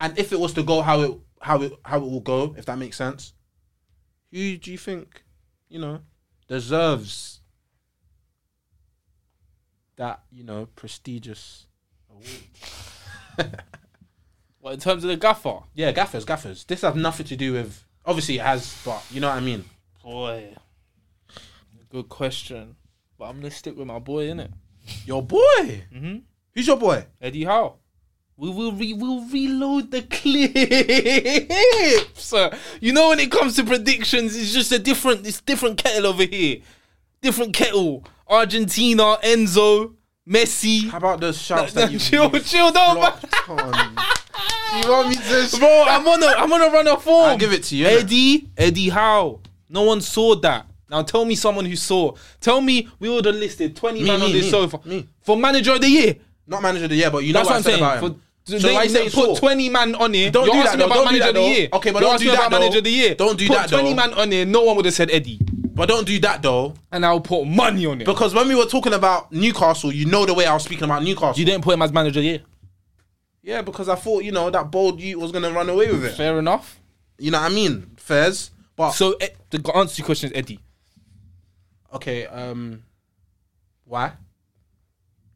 And 0.00 0.16
if 0.16 0.32
it 0.32 0.38
was 0.38 0.52
to 0.54 0.62
go 0.62 0.82
how 0.82 1.00
it 1.00 1.18
how 1.40 1.62
it 1.62 1.72
how 1.84 1.96
it 1.96 2.02
will 2.02 2.20
go, 2.20 2.54
if 2.56 2.66
that 2.66 2.78
makes 2.78 2.96
sense, 2.96 3.32
who 4.30 4.56
do 4.56 4.70
you 4.70 4.78
think, 4.78 5.24
you 5.68 5.80
know, 5.80 6.02
deserves 6.46 7.40
that 9.96 10.22
you 10.30 10.44
know 10.44 10.66
prestigious 10.76 11.66
award? 12.08 13.56
Well, 14.60 14.74
in 14.74 14.80
terms 14.80 15.04
of 15.04 15.08
the 15.10 15.16
gaffer, 15.16 15.60
Yeah, 15.74 15.90
gaffers, 15.92 16.24
gaffers. 16.26 16.64
This 16.66 16.82
has 16.82 16.94
nothing 16.94 17.26
to 17.26 17.36
do 17.36 17.52
with. 17.54 17.84
Obviously, 18.04 18.36
it 18.38 18.42
has, 18.42 18.76
but 18.84 19.02
you 19.10 19.20
know 19.20 19.28
what 19.28 19.36
I 19.36 19.40
mean. 19.40 19.64
boy, 20.02 20.54
good 21.90 22.08
question. 22.08 22.76
But 23.18 23.26
I'm 23.26 23.36
gonna 23.36 23.50
stick 23.50 23.76
with 23.76 23.86
my 23.86 23.98
boy, 23.98 24.28
innit? 24.28 24.50
Your 25.06 25.22
boy. 25.22 25.38
Mm-hmm. 25.94 26.16
Who's 26.54 26.66
your 26.66 26.76
boy? 26.78 27.04
Eddie 27.20 27.44
Howe. 27.44 27.76
We 28.36 28.48
will 28.50 28.72
re- 28.72 28.94
we'll 28.94 29.24
reload 29.28 29.90
the 29.90 30.00
clips. 31.20 32.32
Uh, 32.32 32.56
you 32.80 32.92
know 32.94 33.10
when 33.10 33.18
it 33.20 33.30
comes 33.30 33.56
to 33.56 33.64
predictions, 33.64 34.34
it's 34.36 34.52
just 34.54 34.72
a 34.72 34.78
different 34.78 35.26
it's 35.26 35.40
different 35.42 35.76
kettle 35.82 36.06
over 36.06 36.24
here. 36.24 36.58
Different 37.20 37.52
kettle. 37.52 38.04
Argentina, 38.26 39.18
Enzo, 39.22 39.94
Messi. 40.26 40.88
How 40.88 40.96
about 40.98 41.20
the 41.20 41.32
shouts 41.34 41.74
that 41.74 41.90
you 41.92 41.98
chill, 41.98 42.30
chill, 42.40 42.72
don't. 42.72 43.14
Blocked 44.72 44.84
on? 44.86 44.90
You 44.90 44.90
want 44.90 45.08
me 45.08 45.14
to? 45.16 45.58
Bro, 45.58 45.84
I'm 45.88 46.06
on 46.08 46.22
a 46.22 46.26
I'm 46.26 46.52
on 46.52 46.62
a 46.62 46.66
run 46.72 46.88
of 46.88 47.02
form. 47.02 47.30
I'll 47.30 47.38
give 47.38 47.52
it 47.52 47.62
to 47.64 47.76
you. 47.76 47.86
Eddie, 47.86 48.48
Eddie 48.56 48.88
Howe. 48.88 49.40
No 49.68 49.82
one 49.82 50.00
saw 50.00 50.34
that. 50.36 50.66
Now 50.90 51.02
tell 51.02 51.24
me 51.24 51.34
someone 51.36 51.64
who 51.64 51.76
saw. 51.76 52.14
Tell 52.40 52.60
me 52.60 52.88
we 52.98 53.08
would 53.08 53.24
have 53.24 53.36
listed 53.36 53.76
20 53.76 54.00
Me, 54.02 54.06
man 54.08 54.20
on 54.22 54.26
me, 54.28 54.32
this 54.32 54.44
me, 54.46 54.50
sofa 54.50 54.80
me. 54.84 55.08
for 55.22 55.36
manager 55.36 55.72
of 55.74 55.80
the 55.80 55.88
year. 55.88 56.16
Not 56.46 56.62
manager 56.62 56.84
of 56.84 56.90
the 56.90 56.96
year, 56.96 57.10
but 57.10 57.18
you 57.24 57.32
know 57.32 57.44
That's 57.44 57.48
what, 57.50 57.64
what, 57.64 57.72
I 57.72 57.74
I'm 57.74 57.80
saying. 57.80 57.82
about 57.82 58.00
For, 58.00 58.06
him. 58.06 58.22
so 58.44 58.58
So 58.58 58.66
they, 58.68 58.74
why 58.74 58.88
they 58.88 59.04
put 59.04 59.12
so? 59.12 59.34
20 59.36 59.68
man 59.68 59.94
on 59.94 60.12
here. 60.14 60.32
Don't 60.32 60.46
You're 60.46 60.54
do 60.54 60.58
that 60.58 60.66
asking 60.66 60.78
though, 60.80 60.86
about 60.86 60.94
don't 60.94 61.04
do 61.04 61.12
manager 61.12 61.24
that 61.24 61.28
of 61.28 61.34
the 61.36 61.40
year. 61.60 61.68
Okay, 61.72 61.90
but 61.92 62.00
You're 62.02 62.10
don't 62.10 62.18
do 62.18 62.30
that 62.32 62.46
about 62.48 62.50
manager 62.60 62.78
of 62.78 62.84
the 62.84 62.90
year. 62.90 63.14
Don't 63.14 63.38
do 63.38 63.46
put 63.46 63.54
that 63.56 63.68
20 63.68 63.88
though. 63.90 63.94
man 63.94 64.14
on 64.14 64.32
here. 64.32 64.44
No 64.46 64.62
one 64.64 64.74
would 64.76 64.84
have 64.84 64.94
said 64.94 65.10
Eddie, 65.12 65.38
But 65.74 65.88
don't 65.88 66.04
do 66.06 66.18
that 66.20 66.42
though, 66.42 66.74
and 66.90 67.06
I'll 67.06 67.20
put 67.20 67.44
money 67.44 67.86
on 67.86 68.00
it. 68.00 68.04
because 68.04 68.34
when 68.34 68.48
we 68.48 68.56
were 68.56 68.64
talking 68.66 68.92
about 68.94 69.30
Newcastle, 69.30 69.92
you 69.92 70.06
know 70.06 70.26
the 70.26 70.34
way 70.34 70.46
I 70.46 70.54
was 70.54 70.64
speaking 70.64 70.84
about 70.84 71.04
Newcastle. 71.04 71.38
you 71.38 71.44
didn't 71.46 71.62
put 71.62 71.74
him 71.74 71.82
as 71.82 71.92
manager 71.92 72.18
of 72.18 72.24
the 72.24 72.30
year. 72.30 72.40
Yeah, 73.42 73.62
because 73.62 73.88
I 73.88 73.94
thought 73.94 74.24
you 74.24 74.32
know 74.32 74.50
that 74.50 74.70
bold 74.70 75.00
you 75.00 75.18
was 75.18 75.32
gonna 75.32 75.50
run 75.52 75.68
away 75.68 75.90
with 75.90 76.04
it. 76.04 76.14
Fair 76.14 76.38
enough. 76.38 76.80
You 77.18 77.30
know 77.30 77.40
what 77.40 77.50
I 77.50 77.54
mean? 77.54 77.90
Fairs, 77.96 78.50
but 78.76 78.92
So 78.92 79.12
eh, 79.20 79.28
the 79.50 79.58
answer 79.76 79.96
to 79.96 79.98
your 80.02 80.06
question 80.06 80.30
is 80.30 80.36
Eddie. 80.38 80.60
okay. 81.92 82.26
Um, 82.26 82.82
why? 83.84 84.12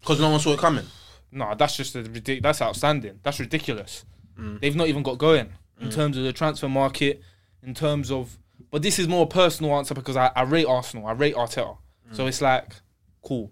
Because 0.01 0.21
no 0.21 0.31
one 0.31 0.41
saw 0.41 0.53
it 0.53 0.59
coming. 0.59 0.85
No, 1.33 1.55
that's 1.57 1.77
just 1.77 1.95
a 1.97 2.03
ridic- 2.03 2.43
That's 2.43 2.63
outstanding. 2.63 3.19
That's 3.23 3.41
ridiculous. 3.41 4.05
Mm. 4.39 4.61
They've 4.61 4.77
not 4.77 4.87
even 4.89 5.03
got 5.03 5.19
going 5.19 5.53
in 5.81 5.91
terms 5.91 6.17
of 6.17 6.25
the 6.25 6.33
transfer 6.33 6.69
market, 6.69 7.21
in 7.63 7.75
terms 7.75 8.11
of. 8.11 8.39
But 8.71 8.83
this 8.83 8.99
is 8.99 9.09
more 9.09 9.25
a 9.25 9.29
personal 9.29 9.75
answer 9.77 9.95
because 9.95 10.17
I, 10.17 10.31
I 10.37 10.43
rate 10.43 10.67
Arsenal. 10.67 11.07
I 11.07 11.13
rate 11.13 11.35
Arteta. 11.35 11.77
Mm. 12.11 12.17
So 12.17 12.27
it's 12.27 12.41
like, 12.41 12.75
cool. 13.23 13.51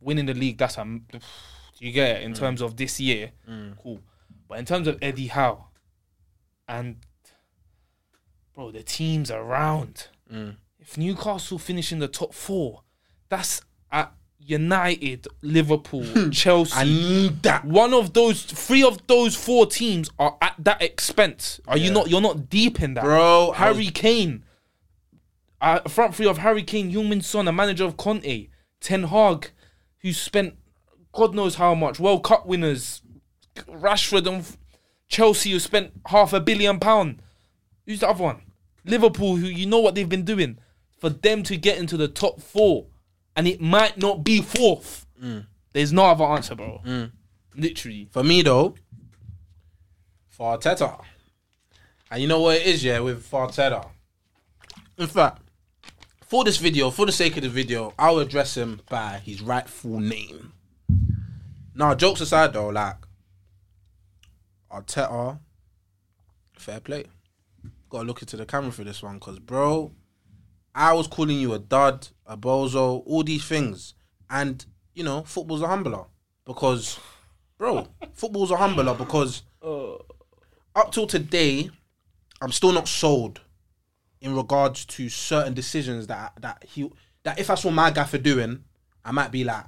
Winning 0.00 0.26
the 0.26 0.34
league, 0.34 0.58
that's 0.58 0.78
a. 0.78 0.98
Do 1.78 1.86
you 1.86 1.92
get 1.92 2.16
it? 2.16 2.22
In 2.22 2.32
Mm. 2.32 2.36
terms 2.38 2.60
of 2.62 2.76
this 2.76 3.00
year, 3.00 3.32
cool. 3.82 4.00
But 4.48 4.58
in 4.58 4.64
terms 4.64 4.86
of 4.86 4.98
Eddie 5.02 5.26
Howe, 5.28 5.68
and 6.68 6.96
bro, 8.54 8.70
the 8.70 8.82
teams 8.82 9.30
around. 9.30 10.08
Mm. 10.32 10.56
If 10.78 10.96
Newcastle 10.98 11.58
finish 11.58 11.92
in 11.92 11.98
the 11.98 12.08
top 12.08 12.34
four, 12.34 12.82
that's 13.28 13.62
at 13.90 14.12
United, 14.38 15.26
Liverpool, 15.42 16.04
Chelsea. 16.30 16.74
I 16.74 16.84
need 16.84 17.42
that. 17.42 17.64
One 17.64 17.94
of 17.94 18.12
those, 18.12 18.42
three 18.42 18.82
of 18.84 19.06
those 19.06 19.34
four 19.34 19.66
teams 19.66 20.10
are 20.18 20.36
at 20.42 20.54
that 20.58 20.82
expense. 20.82 21.60
Are 21.66 21.78
you 21.78 21.90
not? 21.90 22.08
You're 22.10 22.20
not 22.20 22.48
deep 22.50 22.80
in 22.82 22.94
that, 22.94 23.04
Bro, 23.04 23.52
I 23.52 23.56
Harry 23.56 23.86
Kane. 23.90 24.44
Uh, 25.60 25.80
front 25.88 26.14
three 26.14 26.26
of 26.26 26.38
Harry 26.38 26.62
Kane, 26.62 26.92
Heung-Min 26.92 27.22
Son, 27.22 27.48
a 27.48 27.52
manager 27.52 27.84
of 27.84 27.96
Conte, 27.96 28.48
Ten 28.80 29.04
Hag, 29.04 29.50
who 30.00 30.12
spent 30.12 30.56
God 31.14 31.34
knows 31.34 31.54
how 31.56 31.74
much, 31.74 32.00
World 32.00 32.24
Cup 32.24 32.46
winners, 32.46 33.02
Rashford 33.68 34.26
and 34.26 34.44
Chelsea, 35.08 35.52
who 35.52 35.60
spent 35.60 35.92
half 36.06 36.32
a 36.32 36.40
billion 36.40 36.80
pound. 36.80 37.22
Who's 37.86 38.00
the 38.00 38.08
other 38.08 38.24
one? 38.24 38.42
Liverpool, 38.84 39.36
who 39.36 39.46
you 39.46 39.66
know 39.66 39.80
what 39.80 39.94
they've 39.94 40.08
been 40.08 40.24
doing 40.24 40.58
for 40.98 41.08
them 41.08 41.42
to 41.44 41.56
get 41.56 41.78
into 41.78 41.96
the 41.96 42.08
top 42.08 42.40
four, 42.40 42.86
and 43.36 43.46
it 43.46 43.60
might 43.60 43.98
not 43.98 44.24
be 44.24 44.40
fourth. 44.40 45.06
Mm. 45.22 45.46
There's 45.72 45.92
no 45.92 46.06
other 46.06 46.24
answer, 46.24 46.54
bro. 46.54 46.80
Mm. 46.84 47.10
Literally. 47.54 48.08
For 48.10 48.24
me 48.24 48.42
though, 48.42 48.74
for 50.28 50.56
Arteta. 50.56 51.00
And 52.10 52.22
you 52.22 52.28
know 52.28 52.40
what 52.40 52.56
it 52.56 52.66
is, 52.66 52.82
yeah, 52.84 53.00
with 53.00 53.30
Arteta. 53.30 53.88
In 54.98 55.06
fact, 55.06 55.42
for 56.22 56.44
this 56.44 56.56
video, 56.56 56.90
for 56.90 57.06
the 57.06 57.12
sake 57.12 57.36
of 57.36 57.42
the 57.42 57.48
video, 57.48 57.92
I'll 57.98 58.18
address 58.18 58.56
him 58.56 58.80
by 58.88 59.20
his 59.24 59.42
rightful 59.42 60.00
name. 60.00 60.52
Now, 61.74 61.94
jokes 61.94 62.20
aside 62.20 62.52
though, 62.52 62.68
like 62.68 62.96
Arteta, 64.70 65.38
fair 66.56 66.80
play. 66.80 67.04
Gotta 67.88 68.06
look 68.06 68.22
into 68.22 68.36
the 68.36 68.46
camera 68.46 68.72
for 68.72 68.84
this 68.84 69.02
one, 69.02 69.20
cause 69.20 69.38
bro, 69.38 69.92
I 70.74 70.92
was 70.92 71.06
calling 71.06 71.38
you 71.38 71.54
a 71.54 71.58
dud, 71.58 72.08
a 72.26 72.36
bozo, 72.36 73.02
all 73.06 73.22
these 73.22 73.44
things. 73.44 73.94
And, 74.28 74.64
you 74.94 75.04
know, 75.04 75.22
football's 75.22 75.62
a 75.62 75.68
humbler. 75.68 76.04
Because, 76.44 76.98
bro, 77.58 77.88
football's 78.12 78.50
a 78.50 78.56
humbler 78.56 78.94
because 78.94 79.42
oh. 79.62 80.00
up 80.74 80.92
till 80.92 81.06
today, 81.06 81.70
I'm 82.42 82.52
still 82.52 82.72
not 82.72 82.88
sold 82.88 83.40
in 84.20 84.34
regards 84.34 84.84
to 84.86 85.08
certain 85.08 85.54
decisions 85.54 86.06
that 86.06 86.32
that 86.40 86.64
he 86.64 86.90
that 87.22 87.38
if 87.38 87.50
I 87.50 87.54
saw 87.54 87.70
my 87.70 87.90
gaffer 87.90 88.18
doing, 88.18 88.64
I 89.04 89.12
might 89.12 89.30
be 89.30 89.44
like, 89.44 89.66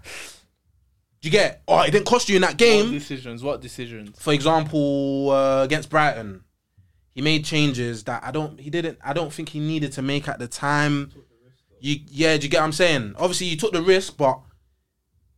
you 1.27 1.33
get? 1.33 1.63
Oh, 1.69 1.81
it 1.83 1.91
didn't 1.91 2.07
cost 2.07 2.29
you 2.29 2.37
in 2.37 2.43
that 2.43 2.53
What 2.53 2.59
game. 2.59 2.91
decisions? 2.93 3.43
What 3.43 3.61
decisions? 3.61 4.17
For 4.19 4.33
example, 4.33 5.31
uh, 5.31 5.63
against 5.65 5.91
Brighton, 5.91 6.43
he 7.13 7.21
made 7.23 7.45
changes 7.45 8.05
that 8.05 8.23
I 8.25 8.31
don't. 8.31 8.59
He 8.61 8.71
didn't. 8.71 8.99
I 9.05 9.13
don't 9.13 9.33
think 9.33 9.49
he 9.51 9.61
needed 9.61 9.93
to 9.93 10.03
make 10.03 10.29
at 10.29 10.39
the 10.39 10.49
time. 10.49 11.13
You 11.81 11.97
yeah, 12.09 12.37
do 12.37 12.45
you 12.45 12.49
get 12.49 12.61
what 12.61 12.65
I'm 12.65 12.73
saying? 12.73 13.15
Obviously, 13.19 13.49
you 13.49 13.57
took 13.57 13.73
the 13.73 13.83
risk, 13.83 14.17
but 14.17 14.41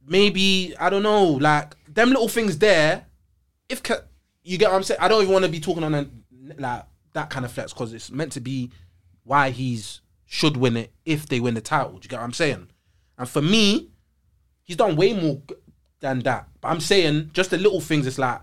maybe 0.06 0.74
I 0.78 0.90
don't 0.90 1.02
know. 1.02 1.24
Like 1.24 1.74
them 1.92 2.10
little 2.10 2.28
things 2.28 2.58
there. 2.58 3.06
If 3.68 3.82
you 4.44 4.56
get 4.58 4.70
what 4.70 4.76
I'm 4.76 4.82
saying, 4.82 5.00
I 5.00 5.08
don't 5.08 5.22
even 5.22 5.32
want 5.32 5.44
to 5.44 5.50
be 5.50 5.60
talking 5.60 5.84
on 5.84 5.94
a, 5.94 6.06
like 6.58 6.84
that 7.12 7.30
kind 7.30 7.44
of 7.44 7.52
flex 7.52 7.72
because 7.72 7.92
it's 7.92 8.10
meant 8.10 8.32
to 8.32 8.40
be 8.40 8.70
why 9.24 9.50
he's 9.50 10.00
should 10.24 10.56
win 10.56 10.76
it 10.76 10.92
if 11.04 11.26
they 11.28 11.40
win 11.40 11.54
the 11.54 11.60
title. 11.60 11.92
Do 11.92 12.00
you 12.02 12.08
get 12.08 12.18
what 12.18 12.24
I'm 12.24 12.32
saying? 12.32 12.68
And 13.18 13.28
for 13.28 13.42
me, 13.42 13.90
he's 14.62 14.76
done 14.76 14.96
way 14.96 15.12
more 15.12 15.40
g- 15.48 15.54
than 16.00 16.20
that. 16.20 16.48
But 16.60 16.68
I'm 16.68 16.80
saying 16.80 17.30
just 17.32 17.50
the 17.50 17.58
little 17.58 17.80
things. 17.80 18.06
It's 18.06 18.18
like, 18.18 18.40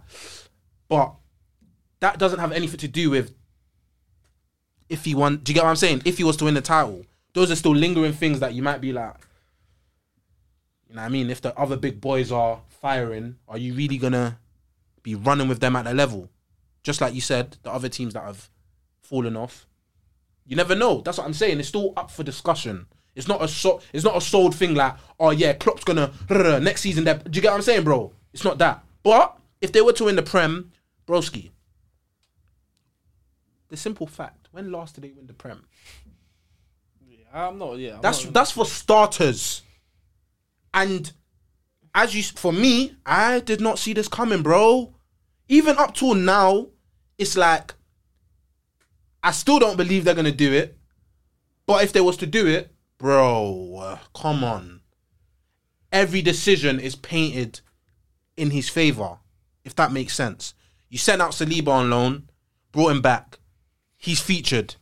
but 0.88 1.14
that 2.00 2.20
doesn't 2.20 2.40
have 2.40 2.52
anything 2.52 2.80
to 2.80 2.88
do 2.88 3.10
with 3.10 3.34
if 4.90 5.06
he 5.06 5.16
won. 5.16 5.38
Do 5.38 5.52
you 5.52 5.56
get 5.56 5.64
what 5.64 5.70
I'm 5.70 5.76
saying? 5.76 6.04
If 6.06 6.18
he 6.18 6.24
was 6.24 6.38
to 6.38 6.46
win 6.46 6.54
the 6.54 6.62
title, 6.62 7.06
those 7.34 7.52
are 7.52 7.56
still 7.56 7.76
lingering 7.76 8.14
things 8.14 8.40
that 8.40 8.54
you 8.54 8.62
might 8.62 8.82
be 8.82 8.94
like, 8.94 9.16
you 10.90 10.96
know 10.96 11.02
what 11.02 11.08
I 11.08 11.10
mean? 11.10 11.30
If 11.30 11.42
the 11.42 11.58
other 11.58 11.78
big 11.78 12.00
boys 12.00 12.32
are 12.32 12.62
firing, 12.70 13.38
are 13.48 13.58
you 13.58 13.74
really 13.74 13.98
gonna 13.98 14.38
be 15.04 15.16
running 15.16 15.48
with 15.48 15.60
them 15.60 15.76
at 15.76 15.86
their 15.86 15.94
level? 15.94 16.30
Just 16.84 17.02
like 17.02 17.16
you 17.16 17.22
said, 17.22 17.58
the 17.64 17.72
other 17.72 17.90
teams 17.90 18.14
that 18.14 18.24
have 18.24 18.50
fallen 19.02 19.36
off. 19.36 19.66
You 20.46 20.56
never 20.56 20.76
know. 20.76 21.02
That's 21.02 21.18
what 21.18 21.26
I'm 21.26 21.34
saying. 21.34 21.60
It's 21.60 21.70
still 21.70 21.94
up 21.98 22.12
for 22.12 22.24
discussion. 22.24 22.86
It's 23.16 23.28
not 23.28 23.42
a 23.42 23.48
so, 23.48 23.82
It's 23.94 24.04
not 24.04 24.18
a 24.18 24.22
sold 24.22 24.56
thing 24.56 24.76
like, 24.76 24.96
oh 25.20 25.32
yeah, 25.32 25.54
Klopp's 25.54 25.84
gonna 25.86 26.12
next 26.60 26.82
season. 26.82 27.06
That 27.06 27.30
do 27.32 27.38
you 27.38 27.42
get 27.42 27.50
what 27.52 27.56
I'm 27.58 27.62
saying, 27.62 27.84
bro? 27.84 28.12
It's 28.34 28.44
not 28.44 28.58
that. 28.58 28.84
But 29.04 29.38
if 29.62 29.72
they 29.72 29.82
were 29.82 29.94
to 29.94 30.06
win 30.06 30.16
the 30.18 30.22
Prem, 30.24 30.72
broski. 31.08 31.52
The 33.70 33.78
simple 33.78 34.08
fact: 34.08 34.50
when 34.52 34.72
last 34.72 34.96
did 34.96 35.06
they 35.06 35.12
win 35.12 35.28
the 35.28 35.34
Prem? 35.34 35.64
I'm 37.34 37.58
not. 37.58 37.78
Yeah, 37.78 37.96
I'm 37.96 38.02
That's 38.02 38.24
not- 38.24 38.34
that's 38.34 38.52
for 38.52 38.66
starters. 38.66 39.62
And 40.74 41.12
as 41.94 42.14
you 42.14 42.24
for 42.24 42.52
me, 42.52 42.96
I 43.06 43.40
did 43.40 43.62
not 43.62 43.80
see 43.80 43.94
this 43.94 44.08
coming, 44.08 44.42
bro. 44.42 44.94
Even 45.48 45.78
up 45.78 45.94
till 45.96 46.16
now, 46.16 46.68
it's 47.18 47.38
like 47.38 47.74
I 49.24 49.32
still 49.32 49.60
don't 49.60 49.78
believe 49.78 50.04
they're 50.04 50.16
gonna 50.16 50.32
do 50.32 50.52
it. 50.52 50.78
But 51.66 51.84
if 51.84 51.94
they 51.94 52.02
was 52.02 52.18
to 52.18 52.28
do 52.28 52.46
it, 52.46 52.75
bro, 52.98 54.00
come 54.14 54.44
on. 54.44 54.82
Every 55.92 56.22
decision 56.22 56.80
is 56.80 56.96
painted 56.96 57.62
in 58.36 58.52
his 58.52 58.70
favor, 58.70 59.20
if 59.64 59.76
that 59.76 59.92
makes 59.92 60.14
sense. 60.14 60.54
You 60.90 60.98
sent 60.98 61.22
out 61.22 61.32
Saliba 61.32 61.70
on 61.70 61.90
loan, 61.90 62.30
brought 62.72 62.92
him 62.92 63.02
back. 63.02 63.40
He's 63.98 64.22
featured 64.22 64.76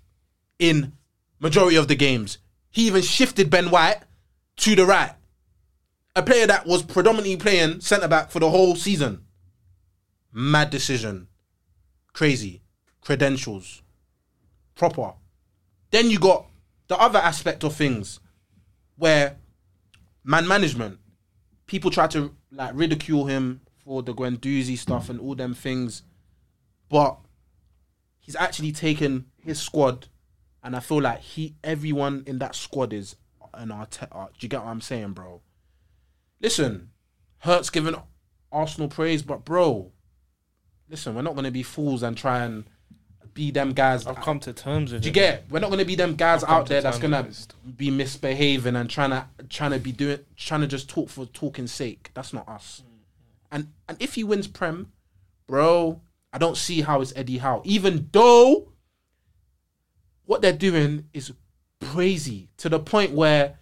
in 0.60 0.94
majority 1.40 1.76
of 1.76 1.88
the 1.88 1.96
games. 1.96 2.40
He 2.72 2.88
even 2.88 3.02
shifted 3.02 3.50
Ben 3.50 3.70
White 3.70 4.00
to 4.58 4.76
the 4.76 4.86
right. 4.86 5.14
A 6.16 6.24
player 6.24 6.48
that 6.48 6.66
was 6.66 6.84
predominantly 6.84 7.38
playing 7.38 7.82
centre 7.82 8.08
back 8.08 8.32
for 8.32 8.40
the 8.40 8.50
whole 8.50 8.76
season. 8.76 9.26
Mad 10.32 10.70
decision. 10.70 11.28
Crazy. 12.14 12.62
Credentials. 13.02 13.82
Proper. 14.76 15.14
Then 15.92 16.10
you 16.10 16.20
got 16.20 16.48
the 16.88 16.98
other 16.98 17.20
aspect 17.20 17.64
of 17.64 17.76
things 17.76 18.20
where 18.98 19.38
man 20.24 20.48
management. 20.48 21.00
People 21.66 21.92
try 21.92 22.08
to 22.08 22.36
like 22.52 22.72
ridicule 22.74 23.26
him 23.26 23.62
for 23.84 24.04
the 24.04 24.14
Guendouzi 24.14 24.78
stuff 24.78 25.10
and 25.10 25.20
all 25.20 25.36
them 25.36 25.54
things. 25.54 26.04
But 26.90 27.18
he's 28.20 28.36
actually 28.36 28.72
taken 28.72 29.26
his 29.42 29.60
squad 29.60 30.08
and 30.64 30.76
I 30.76 30.80
feel 30.80 31.02
like 31.02 31.20
he 31.20 31.56
everyone 31.64 32.24
in 32.26 32.40
that 32.40 32.56
squad 32.56 32.94
is 32.94 33.16
an 33.54 33.70
Arteta. 33.70 34.28
Do 34.28 34.34
you 34.40 34.50
get 34.50 34.62
what 34.62 34.70
I'm 34.70 34.82
saying, 34.82 35.12
bro? 35.12 35.42
Listen, 36.40 36.90
Hurts 37.40 37.70
giving 37.70 37.96
Arsenal 38.52 38.88
praise, 38.88 39.22
but 39.22 39.44
bro, 39.44 39.92
listen, 40.90 41.16
we're 41.16 41.22
not 41.22 41.36
gonna 41.36 41.52
be 41.52 41.64
fools 41.64 42.04
and 42.04 42.16
try 42.16 42.44
and 42.44 42.66
be 43.34 43.52
them 43.52 43.74
guys. 43.74 44.06
I've 44.06 44.18
come 44.18 44.40
to 44.42 44.54
terms 44.54 44.94
with 44.94 45.02
Do 45.04 45.08
you 45.08 45.12
it. 45.12 45.14
get? 45.14 45.46
We're 45.50 45.60
not 45.60 45.70
gonna 45.70 45.86
be 45.86 45.96
them 45.96 46.16
guys 46.16 46.44
out 46.44 46.68
there 46.68 46.82
that's 46.82 47.00
gonna 47.00 47.28
be 47.78 47.90
misbehaving 47.92 48.76
and 48.76 48.90
trying 48.90 49.10
to 49.12 49.26
trying 49.50 49.72
to 49.72 49.80
be 49.80 49.92
doing 49.92 50.20
trying 50.36 50.62
to 50.62 50.68
just 50.68 50.90
talk 50.90 51.10
for 51.10 51.26
talking 51.28 51.68
sake. 51.68 52.12
That's 52.14 52.34
not 52.34 52.48
us. 52.48 52.84
And 53.52 53.70
and 53.88 53.98
if 54.02 54.16
he 54.16 54.24
wins 54.24 54.48
Prem, 54.48 54.92
bro, 55.48 56.02
I 56.32 56.38
don't 56.38 56.58
see 56.58 56.82
how 56.82 57.02
it's 57.02 57.14
Eddie 57.16 57.38
Howe. 57.40 57.62
Even 57.66 58.10
though 58.12 58.70
what 60.26 60.42
they're 60.42 60.54
doing 60.54 61.06
is 61.14 61.34
crazy 61.82 62.50
to 62.58 62.70
the 62.70 62.80
point 62.80 63.12
where 63.12 63.60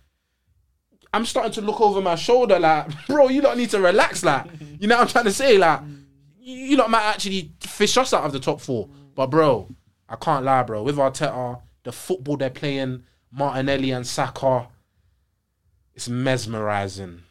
I'm 1.13 1.25
starting 1.25 1.51
to 1.53 1.61
look 1.61 1.81
over 1.81 2.01
my 2.01 2.15
shoulder 2.15 2.59
like, 2.59 2.87
bro, 3.07 3.27
you 3.27 3.41
don't 3.41 3.57
need 3.57 3.69
to 3.71 3.81
relax, 3.81 4.23
like, 4.23 4.45
you 4.79 4.87
know 4.87 4.95
what 4.95 5.01
I'm 5.01 5.07
trying 5.07 5.25
to 5.25 5.31
say, 5.33 5.57
like, 5.57 5.81
you, 6.39 6.55
you 6.55 6.77
lot 6.77 6.89
might 6.89 7.03
actually 7.03 7.51
fish 7.59 7.97
us 7.97 8.13
out 8.13 8.23
of 8.23 8.31
the 8.31 8.39
top 8.39 8.61
four, 8.61 8.89
but 9.15 9.27
bro, 9.27 9.69
I 10.07 10.15
can't 10.15 10.45
lie, 10.45 10.63
bro. 10.63 10.83
With 10.83 10.97
Arteta, 10.97 11.61
the 11.83 11.91
football 11.91 12.37
they're 12.37 12.49
playing, 12.49 13.03
Martinelli 13.31 13.91
and 13.91 14.05
Saka, 14.05 14.67
it's 15.93 16.09
mesmerizing, 16.09 17.23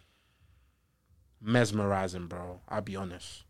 mesmerizing, 1.41 2.27
bro. 2.27 2.61
I'll 2.69 2.81
be 2.81 2.97
honest. 2.97 3.45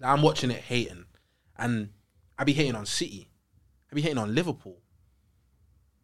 Like, 0.00 0.10
I'm 0.10 0.22
watching 0.22 0.50
it 0.50 0.60
hating, 0.62 1.04
and 1.56 1.90
I 2.38 2.44
be 2.44 2.52
hating 2.52 2.74
on 2.74 2.86
City. 2.86 3.28
I 3.90 3.94
be 3.94 4.02
hating 4.02 4.18
on 4.18 4.34
Liverpool. 4.34 4.78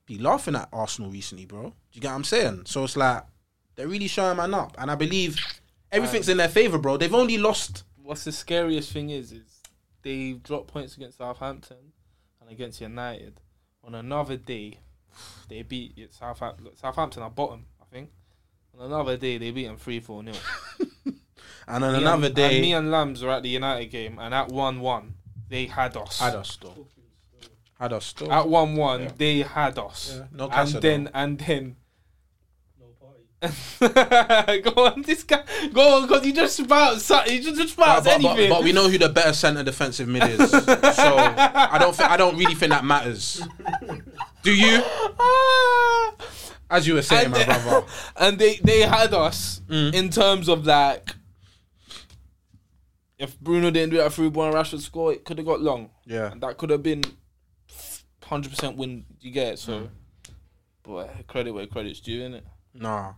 Be 0.07 0.19
laughing 0.19 0.57
at 0.57 0.69
Arsenal 0.73 1.11
recently, 1.11 1.47
bro. 1.47 1.63
Do 1.63 1.75
you 1.93 2.01
get 2.01 2.09
what 2.09 2.15
I'm 2.15 2.25
saying? 2.25 2.63
So 2.67 2.85
it's 2.85 2.97
like 2.97 3.25
they're 3.77 3.89
really 3.89 4.09
showing 4.09 4.37
man 4.37 4.55
up, 4.55 4.77
and 4.79 4.91
I 4.91 4.95
believe 4.95 5.39
everything's 5.93 6.29
in 6.29 6.37
their 6.37 6.49
favor, 6.49 6.79
bro. 6.79 6.97
They've 6.97 7.15
only 7.15 7.39
lost. 7.39 7.85
What's 8.03 8.25
the 8.25 8.33
scariest 8.33 8.93
thing 8.93 9.11
is, 9.11 9.33
is 9.33 9.60
they 10.03 10.33
dropped 10.33 10.69
points 10.69 10.97
against 10.97 11.19
Southampton 11.19 11.93
and 12.41 12.51
against 12.51 12.81
United. 12.81 13.41
On 13.85 13.95
another 13.95 14.37
day, 14.37 14.79
they 15.49 15.63
beat 15.63 16.13
Southampton. 16.13 16.69
Southampton 16.77 17.23
are 17.23 17.31
bottom, 17.31 17.67
I 17.81 17.85
think. 17.93 18.11
On 18.79 18.87
another 18.87 19.17
day, 19.17 19.39
they 19.39 19.51
beat 19.51 19.67
them 19.67 19.77
three 19.77 20.01
four 20.01 20.23
nil. 20.23 20.35
And 21.67 21.85
on 21.85 21.93
Me 21.93 21.99
another 21.99 22.27
and, 22.27 22.35
day, 22.35 22.55
and 22.55 22.63
me 22.63 22.73
and 22.73 22.91
Lambs 22.91 23.23
were 23.23 23.31
at 23.31 23.43
the 23.43 23.49
United 23.49 23.87
game, 23.87 24.19
and 24.19 24.35
at 24.35 24.49
one 24.49 24.81
one, 24.81 25.15
they 25.49 25.67
had 25.67 25.97
us. 25.97 26.19
had 26.19 26.35
us 26.35 26.51
still. 26.51 26.89
Had 27.79 27.93
us 27.93 28.07
still. 28.07 28.33
At 28.33 28.49
one 28.49 28.75
one, 28.75 29.13
they 29.17 29.39
had 29.43 29.79
us. 29.79 30.17
Yeah, 30.17 30.27
no 30.33 30.49
and 30.51 30.69
then 30.69 31.05
though. 31.05 31.11
and 31.15 31.39
then. 31.39 31.77
go 33.81 34.85
on, 34.87 35.03
this 35.03 35.23
guy. 35.23 35.43
Go 35.73 35.97
on, 35.97 36.03
because 36.07 36.25
he 36.25 36.33
just 36.33 36.57
spouts. 36.59 37.09
He 37.27 37.41
just, 37.41 37.57
just 37.59 37.77
But, 37.77 37.85
spouts 38.03 38.05
but, 38.07 38.21
but, 38.23 38.31
anything. 38.33 38.51
but 38.51 38.63
we 38.63 38.73
know 38.73 38.89
who 38.89 38.99
the 38.99 39.09
better 39.09 39.33
centre 39.33 39.63
defensive 39.63 40.09
mid 40.09 40.23
is. 40.25 40.51
so 40.51 40.59
I 40.67 41.77
don't. 41.81 41.97
Th- 41.97 42.09
I 42.09 42.17
don't 42.19 42.37
really 42.37 42.55
think 42.55 42.71
that 42.71 42.85
matters. 42.85 43.43
Do 44.43 44.55
you? 44.55 44.83
As 46.71 46.87
you 46.87 46.95
were 46.95 47.03
saying, 47.03 47.25
and 47.27 47.33
my 47.33 47.39
they, 47.39 47.45
brother. 47.47 47.87
and 48.17 48.39
they 48.39 48.57
they 48.57 48.81
had 48.81 49.13
us 49.15 49.61
Mm. 49.69 49.95
in 49.95 50.11
terms 50.11 50.49
of 50.49 50.67
like 50.67 51.15
if 53.19 53.39
Bruno 53.41 53.71
didn't 53.71 53.91
do 53.91 53.97
that 53.99 54.13
through 54.13 54.27
and 54.27 54.35
Rashford 54.35 54.81
score, 54.81 55.13
it 55.13 55.25
could 55.25 55.39
have 55.39 55.47
got 55.47 55.61
long. 55.61 55.91
Yeah. 56.07 56.33
And 56.33 56.41
that 56.43 56.57
could 56.59 56.71
have 56.71 56.83
been 56.83 57.03
hundred 58.25 58.51
percent 58.51 58.77
win. 58.77 59.05
You 59.21 59.31
get 59.31 59.55
it? 59.55 59.59
So, 59.59 59.73
Mm. 59.81 59.89
boy, 60.83 61.09
credit 61.29 61.53
where 61.53 61.67
credit's 61.67 62.01
due, 62.01 62.21
innit? 62.21 62.43
Nah. 62.75 63.13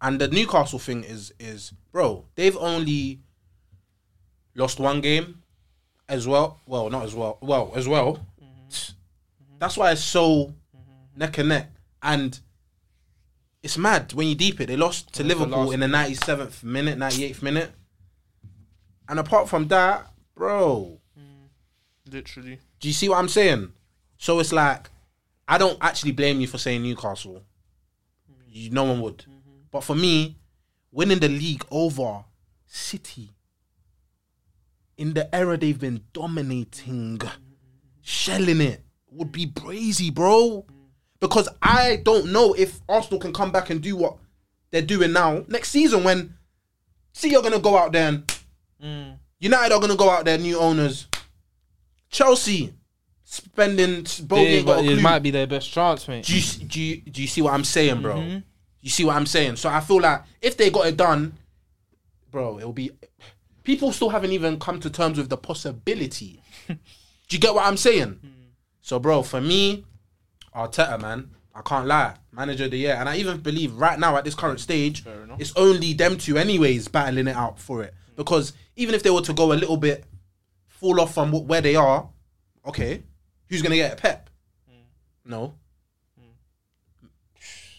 And 0.00 0.20
the 0.20 0.28
Newcastle 0.28 0.78
thing 0.78 1.04
is 1.04 1.32
is 1.38 1.72
bro, 1.92 2.24
they've 2.34 2.56
only 2.56 3.20
lost 4.54 4.78
one 4.78 5.00
game 5.00 5.42
as 6.08 6.26
well. 6.26 6.60
Well, 6.66 6.90
not 6.90 7.04
as 7.04 7.14
well. 7.14 7.38
Well, 7.40 7.72
as 7.74 7.88
well. 7.88 8.24
Mm-hmm. 8.42 8.92
That's 9.58 9.76
why 9.76 9.92
it's 9.92 10.02
so 10.02 10.46
mm-hmm. 10.46 11.18
neck 11.18 11.38
and 11.38 11.48
neck. 11.48 11.70
And 12.02 12.38
it's 13.62 13.76
mad 13.76 14.12
when 14.12 14.28
you 14.28 14.34
deep 14.34 14.60
it. 14.60 14.66
They 14.66 14.76
lost 14.76 15.12
to 15.14 15.22
the 15.22 15.28
Liverpool 15.28 15.72
in 15.72 15.80
the 15.80 15.86
97th 15.86 16.62
minute, 16.62 16.98
98th 16.98 17.42
minute. 17.42 17.70
And 19.08 19.18
apart 19.18 19.48
from 19.48 19.68
that, 19.68 20.10
bro, 20.34 21.00
mm. 21.18 22.12
Literally. 22.12 22.60
do 22.78 22.88
you 22.88 22.94
see 22.94 23.08
what 23.08 23.18
I'm 23.18 23.28
saying? 23.28 23.72
So 24.18 24.38
it's 24.38 24.52
like, 24.52 24.90
I 25.46 25.58
don't 25.58 25.78
actually 25.80 26.12
blame 26.12 26.40
you 26.40 26.46
for 26.46 26.58
saying 26.58 26.82
Newcastle. 26.82 27.42
Mm. 28.30 28.44
You, 28.48 28.70
no 28.70 28.84
one 28.84 29.00
would. 29.00 29.18
Mm. 29.18 29.37
But 29.70 29.84
for 29.84 29.94
me, 29.94 30.36
winning 30.90 31.18
the 31.18 31.28
league 31.28 31.64
over 31.70 32.24
City 32.66 33.30
in 34.96 35.14
the 35.14 35.32
era 35.34 35.56
they've 35.56 35.78
been 35.78 36.02
dominating, 36.12 37.20
shelling 38.02 38.60
it, 38.60 38.82
would 39.10 39.32
be 39.32 39.46
brazy, 39.46 40.12
bro. 40.12 40.66
Because 41.20 41.48
I 41.62 41.96
don't 42.04 42.32
know 42.32 42.52
if 42.54 42.80
Arsenal 42.88 43.20
can 43.20 43.32
come 43.32 43.50
back 43.50 43.70
and 43.70 43.80
do 43.80 43.96
what 43.96 44.16
they're 44.70 44.82
doing 44.82 45.12
now 45.12 45.44
next 45.48 45.70
season 45.70 46.04
when 46.04 46.34
see 47.12 47.30
you're 47.30 47.42
gonna 47.42 47.58
go 47.58 47.76
out 47.76 47.92
there 47.92 48.08
and 48.08 48.34
Mm. 48.82 49.18
United 49.40 49.74
are 49.74 49.80
gonna 49.80 49.96
go 49.96 50.08
out 50.08 50.24
there, 50.24 50.38
new 50.38 50.56
owners. 50.56 51.08
Chelsea 52.10 52.72
spending 53.24 54.06
Bogey 54.22 54.44
They, 54.44 54.56
ain't 54.58 54.66
got 54.66 54.78
a 54.78 54.82
but 54.82 54.92
it 54.92 55.02
might 55.02 55.18
be 55.18 55.32
their 55.32 55.48
best 55.48 55.70
chance, 55.72 56.06
mate. 56.06 56.24
Do 56.24 56.36
you, 56.38 56.42
do 56.66 56.80
you 56.80 56.96
do 57.00 57.22
you 57.22 57.26
see 57.28 57.42
what 57.42 57.54
I'm 57.54 57.64
saying, 57.64 58.02
bro? 58.02 58.14
Mhm. 58.14 58.42
You 58.88 58.90
see 58.90 59.04
what 59.04 59.16
I'm 59.16 59.26
saying? 59.26 59.56
So 59.56 59.68
I 59.68 59.80
feel 59.80 60.00
like 60.00 60.22
if 60.40 60.56
they 60.56 60.70
got 60.70 60.86
it 60.86 60.96
done, 60.96 61.34
bro, 62.30 62.58
it'll 62.58 62.72
be. 62.72 62.90
People 63.62 63.92
still 63.92 64.08
haven't 64.08 64.32
even 64.32 64.58
come 64.58 64.80
to 64.80 64.88
terms 64.88 65.18
with 65.18 65.28
the 65.28 65.36
possibility. 65.36 66.40
do 66.68 66.76
you 67.28 67.38
get 67.38 67.54
what 67.54 67.66
I'm 67.66 67.76
saying? 67.76 68.12
Hmm. 68.12 68.28
So, 68.80 68.98
bro, 68.98 69.22
for 69.22 69.42
me, 69.42 69.84
Arteta, 70.56 70.98
man, 70.98 71.32
I 71.54 71.60
can't 71.60 71.86
lie, 71.86 72.14
manager 72.32 72.64
of 72.64 72.70
the 72.70 72.78
year, 72.78 72.96
and 72.98 73.10
I 73.10 73.16
even 73.16 73.40
believe 73.40 73.74
right 73.74 73.98
now 73.98 74.16
at 74.16 74.24
this 74.24 74.34
current 74.34 74.58
stage, 74.58 75.04
it's 75.38 75.52
only 75.54 75.92
them 75.92 76.16
two, 76.16 76.38
anyways, 76.38 76.88
battling 76.88 77.28
it 77.28 77.36
out 77.36 77.58
for 77.58 77.82
it. 77.82 77.92
Hmm. 78.06 78.12
Because 78.16 78.54
even 78.76 78.94
if 78.94 79.02
they 79.02 79.10
were 79.10 79.20
to 79.20 79.34
go 79.34 79.52
a 79.52 79.60
little 79.60 79.76
bit, 79.76 80.06
fall 80.66 80.98
off 80.98 81.12
from 81.12 81.30
where 81.46 81.60
they 81.60 81.76
are, 81.76 82.08
okay, 82.64 83.02
who's 83.50 83.60
gonna 83.60 83.76
get 83.76 83.92
a 83.92 83.96
Pep? 83.96 84.30
Hmm. 84.66 84.80
No. 85.26 85.52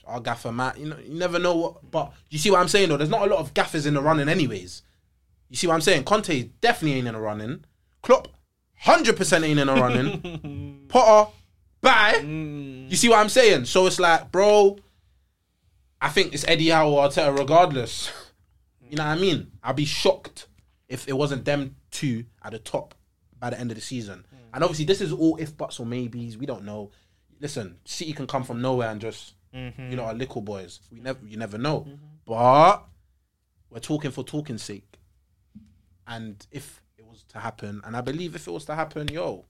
Our 0.09 0.19
gaffer 0.19 0.51
Matt, 0.51 0.77
you 0.77 0.87
know, 0.87 0.97
you 0.97 1.13
never 1.13 1.39
know 1.39 1.55
what. 1.55 1.91
But 1.91 2.13
you 2.29 2.37
see 2.37 2.51
what 2.51 2.59
I'm 2.59 2.67
saying 2.67 2.89
though. 2.89 2.97
There's 2.97 3.09
not 3.09 3.27
a 3.27 3.29
lot 3.29 3.39
of 3.39 3.53
gaffers 3.53 3.85
in 3.85 3.93
the 3.93 4.01
running, 4.01 4.29
anyways. 4.29 4.81
You 5.49 5.55
see 5.55 5.67
what 5.67 5.73
I'm 5.73 5.81
saying? 5.81 6.03
Conte 6.03 6.49
definitely 6.61 6.97
ain't 6.97 7.07
in 7.07 7.13
the 7.13 7.19
running. 7.19 7.65
Klopp, 8.01 8.27
hundred 8.75 9.17
percent 9.17 9.43
ain't 9.43 9.59
in 9.59 9.67
the 9.67 9.73
running. 9.73 10.85
Potter, 10.89 11.31
bye. 11.81 12.15
Mm. 12.19 12.89
You 12.89 12.95
see 12.95 13.09
what 13.09 13.19
I'm 13.19 13.29
saying? 13.29 13.65
So 13.65 13.87
it's 13.87 13.99
like, 13.99 14.31
bro, 14.31 14.77
I 16.01 16.09
think 16.09 16.33
it's 16.33 16.45
Eddie 16.47 16.69
Howe 16.69 16.89
or 16.89 17.07
Arteta 17.07 17.37
regardless. 17.37 18.11
You 18.89 18.97
know 18.97 19.05
what 19.05 19.19
I 19.19 19.21
mean? 19.21 19.51
I'd 19.63 19.75
be 19.75 19.85
shocked 19.85 20.47
if 20.87 21.07
it 21.07 21.13
wasn't 21.13 21.45
them 21.45 21.75
two 21.91 22.25
at 22.43 22.53
the 22.53 22.57
top 22.57 22.95
by 23.39 23.51
the 23.51 23.59
end 23.59 23.69
of 23.69 23.75
the 23.75 23.81
season. 23.81 24.25
And 24.53 24.63
obviously, 24.63 24.85
this 24.85 25.01
is 25.01 25.11
all 25.11 25.37
if 25.37 25.55
buts 25.55 25.79
or 25.79 25.85
maybes. 25.85 26.37
We 26.37 26.45
don't 26.45 26.63
know. 26.63 26.89
Listen, 27.39 27.77
City 27.85 28.13
can 28.13 28.27
come 28.27 28.43
from 28.43 28.61
nowhere 28.61 28.89
and 28.89 28.99
just, 28.99 29.35
Mm-hmm. 29.53 29.89
you 29.89 29.97
know, 29.97 30.03
are 30.03 30.13
little 30.13 30.41
boys. 30.41 30.79
We 30.91 30.99
never, 30.99 31.19
you 31.25 31.37
never 31.37 31.57
know. 31.57 31.81
Mm-hmm. 31.81 31.95
But 32.25 32.85
we're 33.69 33.79
talking 33.79 34.11
for 34.11 34.23
talking's 34.23 34.63
sake. 34.63 34.99
And 36.07 36.45
if 36.51 36.81
it 36.97 37.05
was 37.05 37.23
to 37.29 37.39
happen, 37.39 37.81
and 37.83 37.95
I 37.95 38.01
believe 38.01 38.35
if 38.35 38.47
it 38.47 38.51
was 38.51 38.65
to 38.65 38.75
happen, 38.75 39.07
yo, 39.07 39.45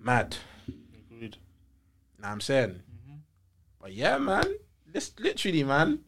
mad. 0.00 0.36
Agreed. 0.66 1.36
What 2.18 2.28
I'm 2.28 2.40
saying? 2.40 2.70
Mm-hmm. 2.70 3.16
But 3.80 3.92
yeah, 3.92 4.18
man. 4.18 4.44
This 4.86 5.12
literally, 5.18 5.64
man. 5.64 6.00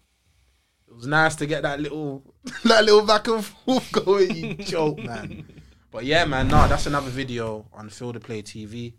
It 0.89 0.97
was 0.97 1.07
nice 1.07 1.37
to 1.37 1.47
get 1.47 1.63
that 1.63 1.81
little 1.81 2.35
that 2.65 2.85
little 2.85 3.07
back 3.07 3.29
and 3.29 3.45
forth 3.45 3.93
going, 4.05 4.35
you 4.35 4.55
joke, 4.55 4.99
man. 4.99 5.47
But 5.91 6.05
yeah, 6.05 6.25
man, 6.25 6.49
nah, 6.49 6.67
that's 6.67 6.87
another 6.87 7.11
video 7.11 7.67
on 7.73 7.91
Field 7.91 8.15
to 8.15 8.21
Play 8.21 8.43
TV. 8.43 8.95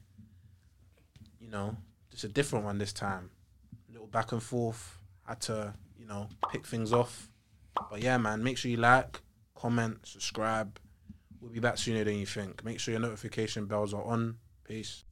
You 1.39 1.49
know, 1.49 1.75
just 2.21 2.31
a 2.31 2.33
different 2.33 2.65
one 2.65 2.77
this 2.77 2.93
time. 2.93 3.31
A 3.89 3.93
little 3.93 4.07
back 4.07 4.31
and 4.31 4.43
forth. 4.43 4.97
Had 5.25 5.41
to, 5.41 5.73
you 5.97 6.05
know, 6.05 6.27
pick 6.51 6.67
things 6.67 6.93
off. 6.93 7.29
But 7.89 8.01
yeah, 8.01 8.17
man, 8.17 8.43
make 8.43 8.57
sure 8.57 8.69
you 8.69 8.77
like, 8.77 9.21
comment, 9.55 9.99
subscribe. 10.03 10.79
We'll 11.39 11.51
be 11.51 11.59
back 11.59 11.79
sooner 11.79 12.03
than 12.03 12.17
you 12.17 12.27
think. 12.27 12.63
Make 12.63 12.79
sure 12.79 12.91
your 12.91 13.01
notification 13.01 13.65
bells 13.65 13.93
are 13.93 14.03
on. 14.03 14.37
Peace. 14.63 15.03